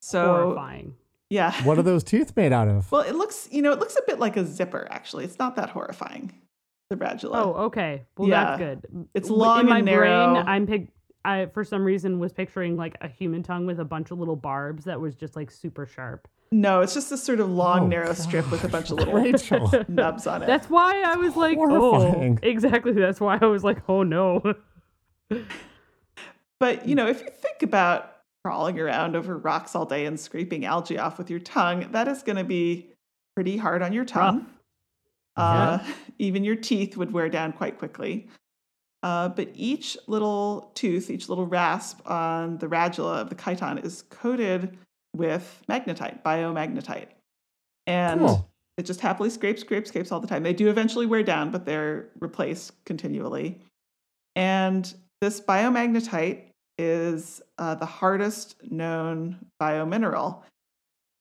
So 0.00 0.24
horrifying. 0.24 0.94
yeah. 1.30 1.52
What 1.64 1.78
are 1.78 1.82
those 1.82 2.02
teeth 2.02 2.32
made 2.36 2.52
out 2.52 2.68
of? 2.68 2.90
Well, 2.90 3.02
it 3.02 3.14
looks, 3.14 3.48
you 3.52 3.62
know, 3.62 3.72
it 3.72 3.78
looks 3.78 3.96
a 3.96 4.02
bit 4.06 4.18
like 4.18 4.36
a 4.36 4.44
zipper, 4.44 4.86
actually. 4.90 5.24
It's 5.24 5.38
not 5.38 5.56
that 5.56 5.70
horrifying, 5.70 6.32
the 6.90 6.96
radula. 6.96 7.30
Oh, 7.34 7.52
okay. 7.66 8.04
Well, 8.16 8.28
Yeah. 8.28 8.44
that's 8.56 8.58
good. 8.58 9.06
It's 9.14 9.30
long 9.30 9.60
in 9.60 9.66
my 9.68 9.76
and 9.78 9.84
narrow. 9.86 10.32
brain. 10.34 10.44
I'm 10.46 10.66
pic- 10.66 10.88
I 11.24 11.46
for 11.46 11.64
some 11.64 11.84
reason 11.84 12.18
was 12.18 12.32
picturing 12.32 12.76
like 12.76 12.96
a 13.00 13.08
human 13.08 13.42
tongue 13.42 13.66
with 13.66 13.78
a 13.80 13.84
bunch 13.84 14.10
of 14.10 14.18
little 14.18 14.36
barbs 14.36 14.84
that 14.84 15.00
was 15.00 15.14
just 15.14 15.36
like 15.36 15.50
super 15.50 15.86
sharp. 15.86 16.28
No, 16.50 16.80
it's 16.82 16.92
just 16.92 17.08
this 17.08 17.22
sort 17.22 17.40
of 17.40 17.48
long, 17.50 17.80
Oh, 17.80 17.86
narrow 17.86 18.12
strip 18.12 18.50
with 18.50 18.62
a 18.64 18.68
bunch 18.68 18.90
of 18.90 18.98
little 18.98 19.14
Rachel. 19.14 19.70
nubs 19.88 20.26
on 20.26 20.42
it. 20.42 20.46
That's 20.46 20.68
why 20.68 21.02
I 21.02 21.16
was 21.16 21.34
like, 21.34 21.56
Horrifying. 21.56 22.38
oh, 22.42 22.46
exactly. 22.46 22.92
That's 22.92 23.20
why 23.20 23.38
I 23.40 23.46
was 23.46 23.64
like, 23.64 23.78
oh 23.88 24.02
no. 24.02 24.42
But, 26.60 26.86
you 26.86 26.94
know, 26.94 27.08
if 27.08 27.20
you 27.20 27.28
think 27.28 27.62
about 27.62 28.18
crawling 28.44 28.78
around 28.78 29.16
over 29.16 29.36
rocks 29.36 29.74
all 29.74 29.84
day 29.84 30.06
and 30.06 30.18
scraping 30.18 30.64
algae 30.64 30.98
off 30.98 31.18
with 31.18 31.28
your 31.28 31.40
tongue, 31.40 31.88
that 31.90 32.06
is 32.06 32.22
going 32.22 32.36
to 32.36 32.44
be 32.44 32.88
pretty 33.34 33.56
hard 33.56 33.82
on 33.82 33.92
your 33.92 34.04
tongue. 34.04 34.46
Uh, 35.36 35.78
Even 36.20 36.44
your 36.44 36.54
teeth 36.56 36.96
would 36.96 37.12
wear 37.12 37.28
down 37.28 37.52
quite 37.52 37.78
quickly. 37.78 38.28
Uh, 39.02 39.28
but 39.28 39.48
each 39.54 39.96
little 40.06 40.70
tooth, 40.74 41.10
each 41.10 41.28
little 41.28 41.46
rasp 41.46 42.00
on 42.08 42.58
the 42.58 42.68
radula 42.68 43.20
of 43.20 43.28
the 43.28 43.34
chiton 43.34 43.84
is 43.84 44.02
coated 44.10 44.78
with 45.16 45.62
magnetite, 45.68 46.22
biomagnetite. 46.22 47.08
And 47.86 48.20
Cool. 48.20 48.48
it 48.78 48.84
just 48.86 49.00
happily 49.00 49.28
scrapes, 49.28 49.60
scrapes, 49.62 49.88
scrapes 49.88 50.12
all 50.12 50.20
the 50.20 50.28
time. 50.28 50.44
They 50.44 50.52
do 50.52 50.68
eventually 50.68 51.06
wear 51.06 51.24
down, 51.24 51.50
but 51.50 51.64
they're 51.66 52.10
replaced 52.20 52.84
continually. 52.84 53.60
And 54.36 54.92
this 55.20 55.40
biomagnetite 55.40 56.44
is 56.78 57.42
uh, 57.58 57.74
the 57.74 57.86
hardest 57.86 58.56
known 58.70 59.38
biomineral. 59.60 60.42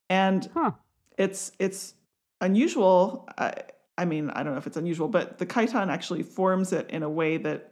And 0.10 0.50
Huh. 0.54 0.72
it's 1.18 1.52
it's 1.60 1.96
unusual. 2.42 3.28
I, 3.38 3.54
I 3.98 4.06
mean, 4.06 4.30
I 4.30 4.44
don't 4.44 4.54
know 4.54 4.58
if 4.60 4.68
it's 4.68 4.78
unusual, 4.78 5.08
but 5.08 5.38
the 5.38 5.46
chiton 5.46 5.90
actually 5.90 6.24
forms 6.24 6.74
it 6.74 6.90
in 6.90 7.04
a 7.04 7.10
way 7.10 7.38
that 7.38 7.71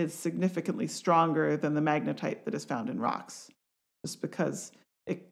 is 0.00 0.14
significantly 0.14 0.86
stronger 0.86 1.56
than 1.56 1.74
the 1.74 1.80
magnetite 1.80 2.44
that 2.44 2.54
is 2.54 2.64
found 2.64 2.88
in 2.88 2.98
rocks, 2.98 3.50
just 4.04 4.20
because 4.20 4.72
it 5.06 5.30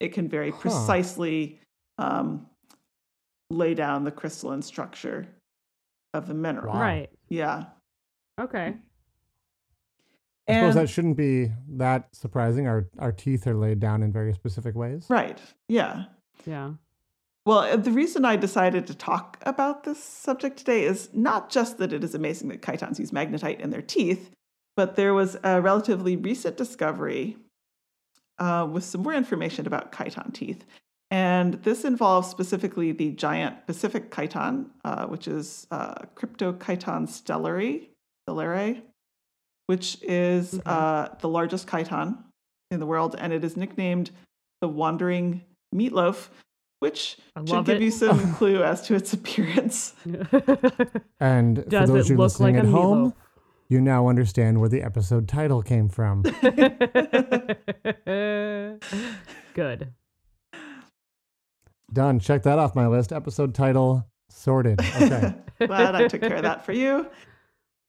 it 0.00 0.12
can 0.12 0.28
very 0.28 0.50
Huh. 0.50 0.58
precisely 0.60 1.60
um, 1.98 2.46
lay 3.50 3.74
down 3.74 4.04
the 4.04 4.10
crystalline 4.12 4.62
structure 4.62 5.26
of 6.14 6.26
the 6.28 6.34
mineral. 6.34 6.72
Wow. 6.74 6.80
Right. 6.80 7.10
Yeah. 7.28 7.64
Okay. 8.40 8.74
I 10.48 10.52
suppose 10.54 10.76
And- 10.76 10.84
that 10.84 10.88
shouldn't 10.88 11.16
be 11.16 11.50
that 11.76 12.14
surprising. 12.14 12.66
Our 12.66 12.88
our 12.98 13.12
teeth 13.12 13.46
are 13.46 13.54
laid 13.54 13.80
down 13.80 14.02
in 14.02 14.12
very 14.12 14.32
specific 14.32 14.74
ways. 14.74 15.06
right. 15.10 15.38
Yeah. 15.68 16.04
Yeah. 16.46 16.74
Well, 17.48 17.60
uh, 17.60 17.76
the 17.76 17.92
reason 17.92 18.26
I 18.26 18.36
decided 18.36 18.86
to 18.88 18.94
talk 18.94 19.38
about 19.40 19.84
this 19.84 20.04
subject 20.04 20.58
today 20.58 20.82
is 20.82 21.08
not 21.14 21.48
just 21.48 21.78
that 21.78 21.94
it 21.94 22.04
is 22.04 22.14
amazing 22.14 22.50
that 22.50 22.60
chitons 22.60 22.98
use 22.98 23.10
magnetite 23.10 23.58
in 23.60 23.70
their 23.70 23.80
teeth, 23.80 24.28
but 24.76 24.96
there 24.96 25.14
was 25.14 25.38
a 25.42 25.58
relatively 25.62 26.14
recent 26.14 26.58
discovery 26.58 27.38
uh, 28.38 28.68
with 28.70 28.84
some 28.84 29.02
more 29.02 29.14
information 29.14 29.66
about 29.66 29.92
chiton 29.92 30.30
teeth. 30.34 30.66
And 31.10 31.54
this 31.62 31.86
involves 31.86 32.28
specifically 32.28 32.92
the 32.92 33.12
giant 33.12 33.66
Pacific 33.66 34.10
chiton, 34.10 34.66
uh, 34.84 35.06
which 35.06 35.26
is 35.26 35.66
uh, 35.70 35.94
Cryptochiton 36.16 37.08
stellari, 37.08 37.86
stellare, 38.28 38.82
which 39.68 39.96
is 40.02 40.52
Okay. 40.52 40.62
uh, 40.66 41.08
the 41.20 41.30
largest 41.30 41.66
chiton 41.66 42.18
in 42.70 42.78
the 42.78 42.84
world, 42.84 43.16
and 43.18 43.32
it 43.32 43.42
is 43.42 43.56
nicknamed 43.56 44.10
the 44.60 44.68
wandering 44.68 45.40
meatloaf, 45.74 46.28
which 46.80 47.16
should 47.46 47.64
give 47.64 47.76
it. 47.76 47.82
you 47.82 47.90
some 47.90 48.34
clue 48.36 48.62
as 48.62 48.82
to 48.86 48.94
its 48.94 49.12
appearance. 49.12 49.94
And 51.20 51.64
for 51.64 51.70
Does 51.70 51.88
those 51.88 51.96
it 51.96 52.00
of 52.00 52.08
you 52.10 52.16
look 52.16 52.24
listening 52.24 52.56
like 52.56 52.64
a 52.64 52.68
at 52.68 52.72
home, 52.72 53.10
meatloaf? 53.10 53.14
you 53.68 53.80
now 53.80 54.08
understand 54.08 54.60
where 54.60 54.68
the 54.68 54.82
episode 54.82 55.28
title 55.28 55.62
came 55.62 55.88
from. 55.88 56.22
Good. 59.54 59.92
Done. 61.92 62.20
Check 62.20 62.42
that 62.44 62.58
off 62.58 62.74
my 62.74 62.86
list. 62.86 63.12
Episode 63.12 63.54
title 63.54 64.06
sorted. 64.28 64.80
Okay. 64.80 65.34
Glad 65.66 65.94
I 65.94 66.06
took 66.08 66.20
care 66.20 66.36
of 66.36 66.42
that 66.42 66.64
for 66.64 66.72
you. 66.72 67.06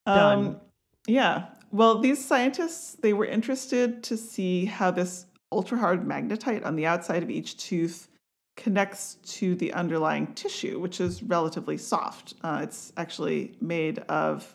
Um, 0.06 0.16
Done. 0.16 0.60
yeah. 1.06 1.46
Well, 1.70 2.00
these 2.00 2.24
scientists 2.24 2.96
they 3.00 3.12
were 3.12 3.26
interested 3.26 4.02
to 4.04 4.16
see 4.16 4.64
how 4.64 4.90
this 4.90 5.26
ultra 5.52 5.78
hard 5.78 6.04
magnetite 6.04 6.64
on 6.66 6.74
the 6.76 6.86
outside 6.86 7.22
of 7.22 7.30
each 7.30 7.56
tooth 7.58 8.08
connects 8.56 9.14
to 9.22 9.54
the 9.54 9.72
underlying 9.72 10.34
tissue, 10.34 10.78
which 10.80 11.00
is 11.00 11.22
relatively 11.22 11.78
soft. 11.78 12.34
Uh, 12.42 12.60
it's 12.62 12.92
actually 12.96 13.54
made 13.60 13.98
of 14.00 14.54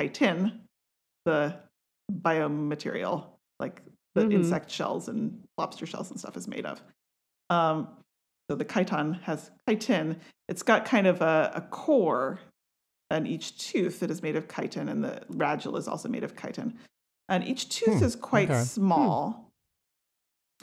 chitin, 0.00 0.60
the 1.24 1.56
biomaterial, 2.12 3.26
like 3.58 3.82
the 4.14 4.22
Mhm. 4.24 4.32
insect 4.34 4.70
shells 4.70 5.08
and 5.08 5.42
lobster 5.58 5.86
shells 5.86 6.10
and 6.10 6.18
stuff 6.20 6.36
is 6.36 6.46
made 6.46 6.66
of. 6.66 6.82
Um, 7.50 7.88
so 8.50 8.56
the 8.56 8.64
chiton 8.64 9.14
has 9.22 9.50
chitin. 9.68 10.20
It's 10.48 10.62
got 10.62 10.84
kind 10.84 11.06
of 11.06 11.20
a, 11.22 11.52
a 11.54 11.60
core 11.62 12.40
and 13.10 13.26
each 13.28 13.58
tooth 13.58 14.00
that 14.00 14.10
is 14.10 14.22
made 14.22 14.36
of 14.36 14.48
chitin, 14.48 14.88
and 14.88 15.04
the 15.04 15.22
radula 15.28 15.78
is 15.78 15.86
also 15.86 16.08
made 16.08 16.24
of 16.24 16.34
chitin. 16.34 16.78
And 17.28 17.46
each 17.46 17.68
tooth 17.68 17.98
Hmm, 17.98 18.04
is 18.04 18.16
quite 18.16 18.50
okay. 18.50 18.62
small. 18.64 19.50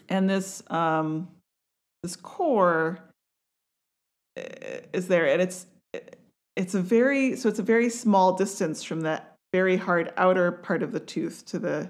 And 0.08 0.30
this 0.30 0.64
um, 0.72 1.30
this 2.04 2.16
core 2.16 3.00
uh, 4.38 4.42
is 4.94 5.08
there, 5.08 5.28
and 5.28 5.42
it's 5.42 5.66
it's 6.56 6.76
a 6.76 6.82
very 6.82 7.36
so 7.36 7.50
it's 7.50 7.60
a 7.60 7.64
very 7.64 7.90
small 7.90 8.34
distance 8.36 8.84
from 8.84 9.02
that 9.02 9.36
very 9.54 9.78
hard 9.78 10.14
outer 10.18 10.52
part 10.52 10.84
of 10.84 10.92
the 10.92 11.00
tooth 11.00 11.46
to 11.46 11.60
the 11.60 11.90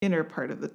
inner 0.00 0.22
part 0.22 0.50
of 0.50 0.60
the 0.60 0.70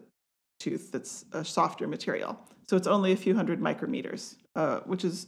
tooth 0.60 0.92
that's 0.92 1.26
a 1.32 1.46
softer 1.46 1.88
material. 1.88 2.40
So 2.68 2.76
it's 2.76 2.88
only 2.88 3.14
a 3.14 3.16
few 3.16 3.36
hundred 3.36 3.62
micrometers, 3.62 4.36
uh, 4.56 4.80
which 4.82 5.06
is 5.06 5.28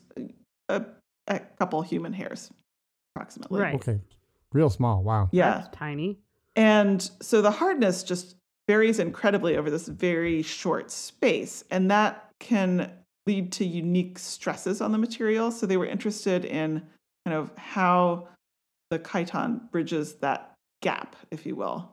a, 0.67 0.83
a 1.27 1.39
couple 1.57 1.81
human 1.81 2.11
hairs, 2.11 2.51
approximately. 3.15 3.61
Right. 3.61 3.75
Okay. 3.75 3.99
Real 4.51 4.69
small. 4.69 5.03
Wow. 5.03 5.29
Yeah. 5.31 5.51
That's 5.51 5.77
tiny. 5.77 6.19
And 6.55 7.09
so 7.21 7.41
the 7.41 7.51
hardness 7.51 8.03
just 8.03 8.35
varies 8.67 8.99
incredibly 8.99 9.55
over 9.55 9.69
this 9.69 9.87
very 9.87 10.41
short 10.41 10.91
space. 10.91 11.63
And 11.71 11.89
that 11.91 12.31
can 12.39 12.91
lead 13.29 13.51
to 13.51 13.63
unique 13.63 14.17
stresses 14.17 14.81
on 14.81 14.91
the 14.91 14.97
material. 14.97 15.51
So 15.51 15.67
they 15.67 15.77
were 15.77 15.85
interested 15.85 16.45
in 16.45 16.81
kind 17.25 17.37
of 17.37 17.55
how 17.57 18.27
the 18.89 18.97
chiton 18.97 19.69
bridges 19.71 20.15
that 20.15 20.55
gap, 20.81 21.15
if 21.29 21.45
you 21.45 21.55
will. 21.55 21.91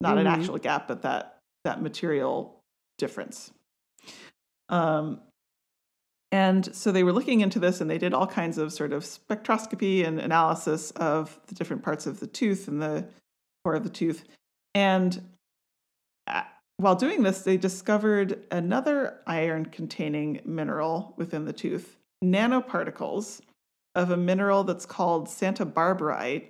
Not 0.00 0.18
an 0.18 0.26
Mhm. 0.26 0.36
actual 0.36 0.58
gap, 0.58 0.86
but 0.86 1.02
that 1.02 1.38
that 1.64 1.80
material 1.82 2.60
difference. 2.98 3.52
Um, 4.68 5.20
and 6.32 6.74
so 6.74 6.90
they 6.90 7.04
were 7.04 7.12
looking 7.12 7.40
into 7.40 7.60
this 7.60 7.80
and 7.80 7.88
they 7.88 7.98
did 7.98 8.12
all 8.12 8.26
kinds 8.26 8.58
of 8.58 8.72
sort 8.72 8.92
of 8.92 9.04
spectroscopy 9.04 10.04
and 10.04 10.18
analysis 10.18 10.90
of 10.92 11.38
the 11.46 11.54
different 11.54 11.84
parts 11.84 12.04
of 12.06 12.18
the 12.18 12.26
tooth 12.26 12.66
and 12.66 12.82
the 12.82 13.06
core 13.62 13.74
of 13.74 13.84
the 13.84 13.90
tooth. 13.90 14.24
And 14.74 15.31
while 16.82 16.94
doing 16.96 17.22
this, 17.22 17.42
they 17.42 17.56
discovered 17.56 18.44
another 18.50 19.20
iron 19.26 19.66
containing 19.66 20.40
mineral 20.44 21.14
within 21.16 21.44
the 21.44 21.52
tooth, 21.52 21.96
nanoparticles 22.24 23.40
of 23.94 24.10
a 24.10 24.16
mineral 24.16 24.64
that's 24.64 24.86
called 24.86 25.28
Santabarbaraite, 25.28 26.48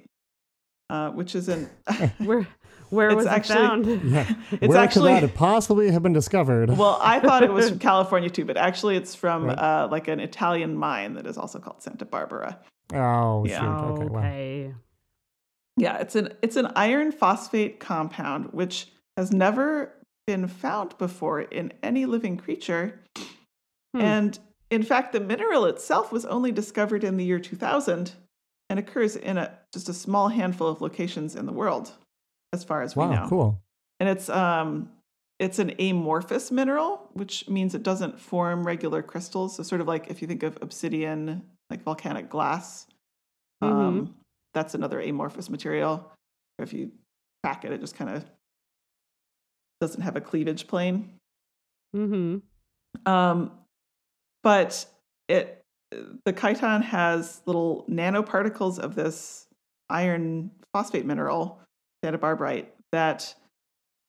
uh, 0.90 1.10
which 1.10 1.34
is 1.34 1.48
an. 1.48 1.68
Where 2.18 2.46
where 2.90 3.08
It's 3.08 3.16
was 3.16 3.26
actually- 3.26 3.56
it 3.56 3.68
found? 3.68 3.86
Yeah. 4.12 4.34
It's 4.50 4.68
Where 4.68 4.76
actually- 4.78 5.14
could 5.14 5.22
that 5.30 5.34
possibly 5.34 5.90
have 5.90 6.02
been 6.02 6.12
discovered? 6.12 6.76
well, 6.76 6.98
I 7.02 7.20
thought 7.20 7.42
it 7.42 7.50
was 7.52 7.70
from 7.70 7.78
California 7.78 8.28
too, 8.28 8.44
but 8.44 8.58
actually 8.58 8.96
it's 8.96 9.14
from 9.14 9.46
Right. 9.46 9.58
uh, 9.58 9.88
like 9.90 10.08
an 10.08 10.20
Italian 10.20 10.76
mine 10.76 11.14
that 11.14 11.26
is 11.26 11.38
also 11.38 11.58
called 11.58 11.82
Santa 11.82 12.04
Barbara. 12.04 12.58
oh, 12.92 13.46
Yeah. 13.46 13.60
shoot. 13.60 14.02
Okay. 14.02 14.66
Wow. 14.68 14.74
Yeah, 15.78 15.96
it's 15.98 16.16
an 16.16 16.34
it's 16.42 16.56
an 16.56 16.70
iron 16.76 17.12
phosphate 17.12 17.80
compound 17.80 18.52
which 18.52 18.88
has 19.16 19.32
never 19.32 19.94
been 20.26 20.46
found 20.48 20.96
before 20.98 21.40
in 21.42 21.72
any 21.82 22.06
living 22.06 22.36
creature. 22.36 23.00
Hmm. 23.94 24.00
And 24.00 24.38
in 24.70 24.82
fact, 24.82 25.12
the 25.12 25.20
mineral 25.20 25.66
itself 25.66 26.12
was 26.12 26.24
only 26.24 26.52
discovered 26.52 27.04
in 27.04 27.16
the 27.16 27.24
year 27.24 27.38
2000 27.38 28.12
and 28.70 28.78
occurs 28.78 29.16
in 29.16 29.36
a 29.36 29.58
just 29.72 29.88
a 29.88 29.94
small 29.94 30.28
handful 30.28 30.68
of 30.68 30.80
locations 30.80 31.36
in 31.36 31.46
the 31.46 31.52
world 31.52 31.92
as 32.52 32.64
far 32.64 32.82
as 32.82 32.96
we 32.96 33.04
Wow. 33.04 33.10
know. 33.24 33.28
Cool. 33.28 33.62
And 34.00 34.08
it's 34.08 34.28
um 34.28 34.90
it's 35.38 35.58
an 35.58 35.72
amorphous 35.80 36.50
mineral, 36.52 37.10
which 37.14 37.48
means 37.48 37.74
it 37.74 37.82
doesn't 37.82 38.20
form 38.20 38.64
regular 38.64 39.02
crystals. 39.02 39.56
So 39.56 39.62
sort 39.64 39.80
of 39.80 39.88
like 39.88 40.08
if 40.08 40.22
you 40.22 40.28
think 40.28 40.42
of 40.44 40.56
obsidian, 40.62 41.42
like 41.68 41.82
volcanic 41.82 42.30
glass, 42.30 42.86
um, 43.60 44.14
that's 44.54 44.74
another 44.74 45.00
amorphous 45.00 45.50
material. 45.50 46.12
If 46.60 46.72
you 46.72 46.92
crack 47.42 47.64
it, 47.64 47.72
it 47.72 47.80
just 47.80 47.96
kind 47.96 48.10
of 48.10 48.24
doesn't 49.82 50.02
have 50.02 50.14
a 50.14 50.20
cleavage 50.20 50.68
plane. 50.68 51.10
Mm-hmm. 51.94 52.38
Um, 53.04 53.50
but 54.44 54.86
it 55.28 55.58
the 56.24 56.32
chiton 56.32 56.82
has 56.82 57.42
little 57.44 57.84
nanoparticles 57.90 58.78
of 58.78 58.94
this 58.94 59.46
iron 59.90 60.52
phosphate 60.72 61.04
mineral, 61.04 61.60
Barbarite, 62.02 62.68
that 62.92 63.34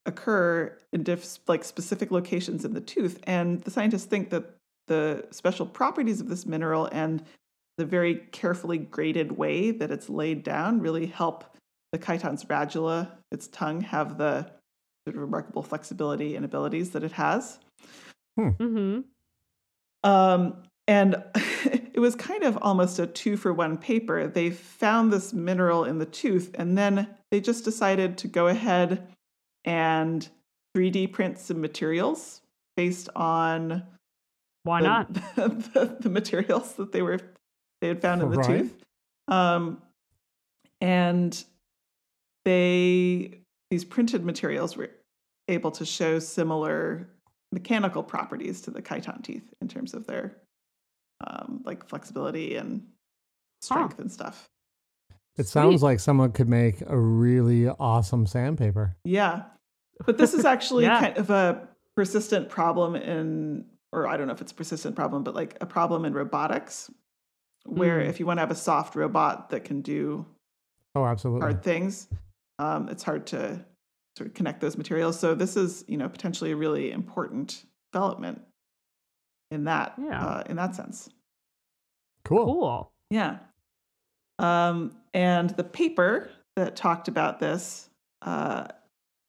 occur 0.06 0.78
in 0.94 1.04
diff- 1.04 1.40
like 1.48 1.64
specific 1.64 2.12
locations 2.12 2.64
in 2.64 2.74
the 2.74 2.80
tooth. 2.80 3.20
And 3.24 3.60
the 3.62 3.72
scientists 3.72 4.06
think 4.06 4.30
that 4.30 4.56
the 4.88 5.26
special 5.32 5.66
properties 5.66 6.22
of 6.22 6.30
this 6.30 6.46
mineral 6.46 6.88
and 6.92 7.24
the 7.78 7.86
very 7.86 8.16
carefully 8.32 8.78
graded 8.78 9.32
way 9.32 9.72
that 9.72 9.90
it's 9.90 10.08
laid 10.08 10.44
down 10.44 10.80
really 10.80 11.08
help 11.08 11.44
the 11.92 11.98
chiton's 11.98 12.46
radula, 12.46 13.10
its 13.32 13.48
tongue, 13.48 13.82
have 13.82 14.18
the 14.18 14.52
sort 15.06 15.16
of 15.16 15.22
remarkable 15.22 15.64
flexibility 15.64 16.36
and 16.36 16.46
abilities 16.46 16.92
that 16.92 17.04
it 17.04 17.14
has. 17.14 17.60
Mm-hmm. 18.40 19.02
Um, 20.04 20.64
and 20.88 21.24
it 21.94 22.00
was 22.00 22.16
kind 22.16 22.44
of 22.44 22.58
almost 22.62 23.00
a 23.00 23.08
two 23.08 23.38
for 23.38 23.54
one 23.54 23.78
paper. 23.78 24.28
They 24.28 24.50
found 24.50 25.12
this 25.12 25.34
mineral 25.34 25.86
in 25.86 26.00
the 26.00 26.06
tooth, 26.06 26.52
and 26.56 26.78
then 26.78 27.08
they 27.32 27.40
just 27.40 27.64
decided 27.64 28.18
to 28.20 28.28
go 28.28 28.48
ahead 28.48 29.08
and 29.66 30.28
3D 30.76 31.12
print 31.12 31.40
some 31.40 31.62
materials 31.62 32.42
based 32.76 33.10
on 33.16 33.84
Why 34.64 34.82
the, 34.82 34.88
not? 34.88 35.14
the, 35.36 35.98
the 36.00 36.10
materials 36.10 36.74
that 36.76 36.92
they 36.92 37.02
were 37.02 37.20
they 37.82 37.90
had 37.90 38.02
found 38.02 38.22
in 38.22 38.30
the 38.30 38.38
Right. 38.38 38.60
tooth. 38.60 38.74
Um, 39.28 39.82
and 40.82 41.44
they 42.46 43.43
these 43.74 43.84
printed 43.84 44.24
materials 44.24 44.78
were 44.78 44.92
able 45.48 45.72
to 45.72 45.84
show 45.84 46.20
similar 46.20 47.10
mechanical 47.52 48.04
properties 48.04 48.62
to 48.62 48.70
the 48.70 48.84
chiton 48.84 49.20
teeth 49.24 49.52
in 49.62 49.68
terms 49.68 49.96
of 49.96 50.06
their 50.06 50.38
um, 51.26 51.60
like 51.66 51.84
flexibility 51.90 52.56
and 52.56 52.86
strength 53.64 53.98
and 53.98 54.12
stuff. 54.12 54.48
It 55.40 55.48
sounds 55.48 55.82
like 55.82 56.00
someone 56.00 56.34
could 56.34 56.48
make 56.48 56.84
a 56.86 56.96
really 56.96 57.68
awesome 57.68 58.28
sandpaper. 58.28 58.96
Yeah. 59.04 59.46
But 60.06 60.20
this 60.20 60.36
is 60.36 60.46
actually 60.56 60.84
Yeah. 60.84 61.00
kind 61.00 61.18
of 61.18 61.32
a 61.32 61.68
persistent 61.96 62.50
problem 62.50 62.96
in, 62.96 63.66
or 63.92 64.06
I 64.06 64.18
don't 64.18 64.28
know 64.28 64.34
if 64.34 64.42
it's 64.42 64.52
a 64.52 64.56
persistent 64.56 64.96
problem, 64.96 65.24
but 65.24 65.34
like 65.34 65.58
a 65.62 65.66
problem 65.66 66.06
in 66.06 66.14
robotics, 66.14 66.92
where 67.66 68.02
Mm. 68.02 68.10
if 68.10 68.20
you 68.20 68.28
want 68.28 68.38
to 68.38 68.42
have 68.42 68.52
a 68.52 68.56
soft 68.56 68.96
robot 68.96 69.50
that 69.50 69.64
can 69.64 69.82
do 69.82 70.28
Oh, 70.94 71.06
absolutely. 71.06 71.42
hard 71.42 71.64
things, 71.64 72.08
um, 72.60 72.90
it's 72.90 73.04
hard 73.04 73.28
to 73.28 73.66
sort 74.18 74.28
of 74.28 74.34
connect 74.34 74.62
those 74.62 74.78
materials. 74.78 75.20
So 75.20 75.34
this 75.36 75.58
is, 75.58 75.84
you 75.88 75.98
know, 75.98 76.08
potentially 76.08 76.52
a 76.52 76.56
really 76.56 76.92
important 76.92 77.66
development 77.92 78.42
in 79.52 79.64
that, 79.66 79.96
Yeah. 79.98 80.24
uh, 80.26 80.44
in 80.48 80.56
that 80.58 80.76
sense. 80.76 81.10
Cool. 82.26 82.46
Cool. 82.46 82.92
Yeah. 83.10 83.40
Um, 84.40 84.96
and 85.14 85.50
the 85.52 85.64
paper 85.64 86.30
that 86.56 86.76
talked 86.76 87.08
about 87.08 87.40
this, 87.40 87.90
uh, 88.22 88.68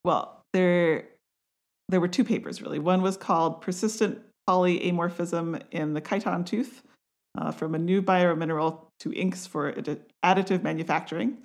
well, 0.04 0.42
there 0.52 1.08
there 1.90 2.00
were 2.00 2.08
two 2.08 2.24
papers 2.24 2.62
really. 2.62 2.78
One 2.78 3.02
was 3.02 3.16
called 3.18 3.60
"Persistent 3.60 4.22
Polyamorphism 4.48 5.62
in 5.70 5.92
the 5.92 6.00
Chiton 6.00 6.44
Tooth: 6.44 6.82
uh, 7.37 7.50
From 7.50 7.74
a 7.74 7.78
New 7.78 8.00
Biomineral 8.00 8.87
to 9.00 9.12
Inks 9.12 9.46
for 9.46 9.72
Additive 10.24 10.62
Manufacturing." 10.62 11.38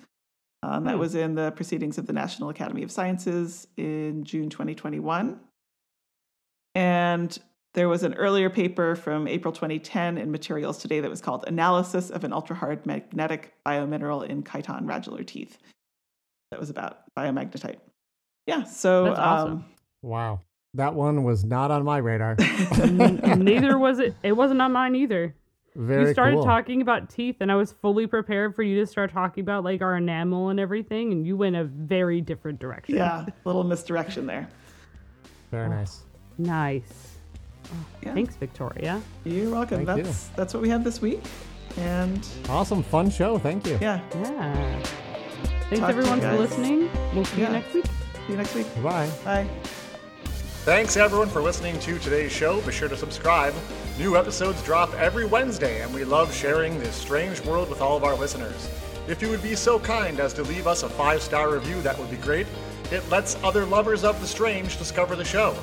Um, 0.62 0.84
that 0.84 0.94
Hmm. 0.94 1.00
was 1.00 1.14
in 1.14 1.34
the 1.34 1.52
Proceedings 1.52 1.96
of 1.98 2.06
the 2.06 2.12
National 2.12 2.50
Academy 2.50 2.82
of 2.82 2.90
Sciences 2.90 3.66
in 3.76 4.24
June 4.24 4.50
2021. 4.50 5.40
And 6.74 7.38
there 7.74 7.88
was 7.88 8.02
an 8.02 8.14
earlier 8.14 8.50
paper 8.50 8.94
from 8.94 9.26
April 9.26 9.52
2010 9.52 10.18
in 10.18 10.30
Materials 10.30 10.78
Today 10.78 11.00
that 11.00 11.10
was 11.10 11.20
called 11.20 11.44
Analysis 11.46 12.10
of 12.10 12.24
an 12.24 12.32
Ultra-Hard 12.32 12.84
Magnetic 12.84 13.54
Biomineral 13.66 14.26
in 14.26 14.42
Chiton 14.42 14.86
Radular 14.86 15.26
Teeth. 15.26 15.58
That 16.50 16.60
was 16.60 16.68
about 16.70 16.98
biomagnetite. 17.16 17.78
Yeah, 18.46 18.64
so 18.64 19.04
That's 19.04 19.18
awesome. 19.18 19.52
um, 19.52 19.64
Wow. 20.02 20.40
That 20.74 20.94
one 20.94 21.24
was 21.24 21.44
not 21.44 21.70
on 21.70 21.84
my 21.84 21.98
radar. 21.98 22.36
Neither 22.86 23.76
was 23.78 23.98
it. 23.98 24.14
It 24.22 24.32
wasn't 24.32 24.62
on 24.62 24.72
mine 24.72 24.94
either. 24.94 25.34
Very 25.76 26.08
you 26.08 26.12
started 26.12 26.36
cool. 26.36 26.44
talking 26.44 26.82
about 26.82 27.08
teeth, 27.08 27.36
and 27.40 27.50
I 27.50 27.54
was 27.54 27.72
fully 27.80 28.06
prepared 28.06 28.56
for 28.56 28.62
you 28.62 28.80
to 28.80 28.86
start 28.86 29.12
talking 29.12 29.42
about 29.42 29.62
like 29.62 29.82
our 29.82 29.96
enamel 29.96 30.48
and 30.48 30.58
everything, 30.58 31.12
and 31.12 31.24
you 31.26 31.36
went 31.36 31.54
a 31.56 31.64
very 31.64 32.20
different 32.20 32.58
direction. 32.58 32.96
yeah, 32.96 33.24
a 33.26 33.32
little 33.44 33.62
misdirection 33.64 34.26
there. 34.26 34.48
Very 35.50 35.66
oh, 35.66 35.70
nice. 35.70 36.00
Nice. 36.38 37.16
Oh, 37.66 37.76
yeah. 38.02 38.14
Thanks, 38.14 38.34
Victoria. 38.36 39.00
You're 39.24 39.50
welcome. 39.50 39.86
Thank 39.86 39.98
you. 39.98 40.04
that's 40.04 40.28
that's 40.28 40.54
what 40.54 40.62
we 40.62 40.68
have 40.70 40.82
this 40.82 41.00
week. 41.00 41.20
And 41.76 42.26
Awesome, 42.48 42.82
fun 42.82 43.10
show. 43.10 43.38
Thank 43.38 43.66
you. 43.66 43.78
yeah, 43.80 44.00
Yeah. 44.14 44.82
Thanks 45.68 45.78
Talk 45.78 45.90
everyone 45.90 46.20
for 46.20 46.36
listening. 46.36 46.90
We'll 47.14 47.24
see 47.24 47.42
Yeah. 47.42 47.46
you 47.46 47.52
next 47.52 47.74
week. 47.74 47.86
see 47.86 48.32
you 48.32 48.36
next 48.36 48.54
week. 48.56 48.82
Bye. 48.82 49.08
Bye. 49.24 49.46
Thanks 50.64 50.96
everyone 50.96 51.28
for 51.28 51.40
listening 51.40 51.78
to 51.78 51.98
today's 52.00 52.32
show. 52.32 52.60
Be 52.62 52.72
sure 52.72 52.88
to 52.88 52.96
subscribe. 52.96 53.54
New 54.00 54.16
episodes 54.16 54.62
drop 54.62 54.94
every 54.94 55.26
Wednesday, 55.26 55.82
and 55.82 55.92
we 55.92 56.04
love 56.04 56.34
sharing 56.34 56.78
this 56.78 56.94
strange 56.94 57.38
world 57.42 57.68
with 57.68 57.82
all 57.82 57.98
of 57.98 58.02
our 58.02 58.14
listeners. 58.14 58.70
If 59.08 59.20
you 59.20 59.28
would 59.28 59.42
be 59.42 59.54
so 59.54 59.78
kind 59.78 60.20
as 60.20 60.32
to 60.34 60.42
leave 60.42 60.66
us 60.66 60.82
a 60.84 60.88
five 60.88 61.20
star 61.20 61.52
review, 61.52 61.82
that 61.82 61.98
would 61.98 62.10
be 62.10 62.16
great. 62.16 62.46
It 62.90 63.06
lets 63.10 63.36
other 63.44 63.66
lovers 63.66 64.02
of 64.02 64.18
the 64.18 64.26
strange 64.26 64.78
discover 64.78 65.16
the 65.16 65.24
show. 65.24 65.54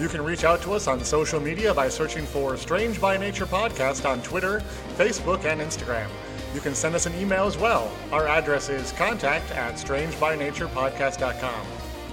You 0.00 0.08
can 0.08 0.24
reach 0.24 0.42
out 0.42 0.60
to 0.62 0.72
us 0.72 0.88
on 0.88 1.04
social 1.04 1.38
media 1.38 1.72
by 1.72 1.88
searching 1.88 2.26
for 2.26 2.56
Strange 2.56 3.00
by 3.00 3.16
Nature 3.16 3.46
Podcast 3.46 4.10
on 4.10 4.20
Twitter, 4.22 4.60
Facebook, 4.96 5.44
and 5.44 5.60
Instagram. 5.60 6.08
You 6.52 6.60
can 6.60 6.74
send 6.74 6.96
us 6.96 7.06
an 7.06 7.14
email 7.14 7.46
as 7.46 7.56
well. 7.56 7.92
Our 8.10 8.26
address 8.26 8.70
is 8.70 8.90
contact 8.90 9.52
at 9.52 9.74
strangebynaturepodcast.com. 9.74 11.66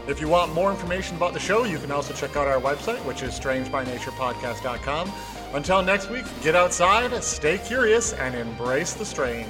If 0.07 0.21
you 0.21 0.27
want 0.27 0.53
more 0.53 0.69
information 0.69 1.15
about 1.17 1.33
the 1.33 1.39
show, 1.39 1.63
you 1.63 1.79
can 1.79 1.91
also 1.91 2.13
check 2.13 2.35
out 2.35 2.47
our 2.47 2.61
website, 2.61 3.03
which 3.03 3.23
is 3.23 3.39
strangebynaturepodcast.com. 3.39 5.11
Until 5.53 5.81
next 5.81 6.09
week, 6.09 6.23
get 6.41 6.55
outside, 6.55 7.21
stay 7.21 7.57
curious, 7.57 8.13
and 8.13 8.35
embrace 8.35 8.93
the 8.93 9.03
strange. 9.03 9.49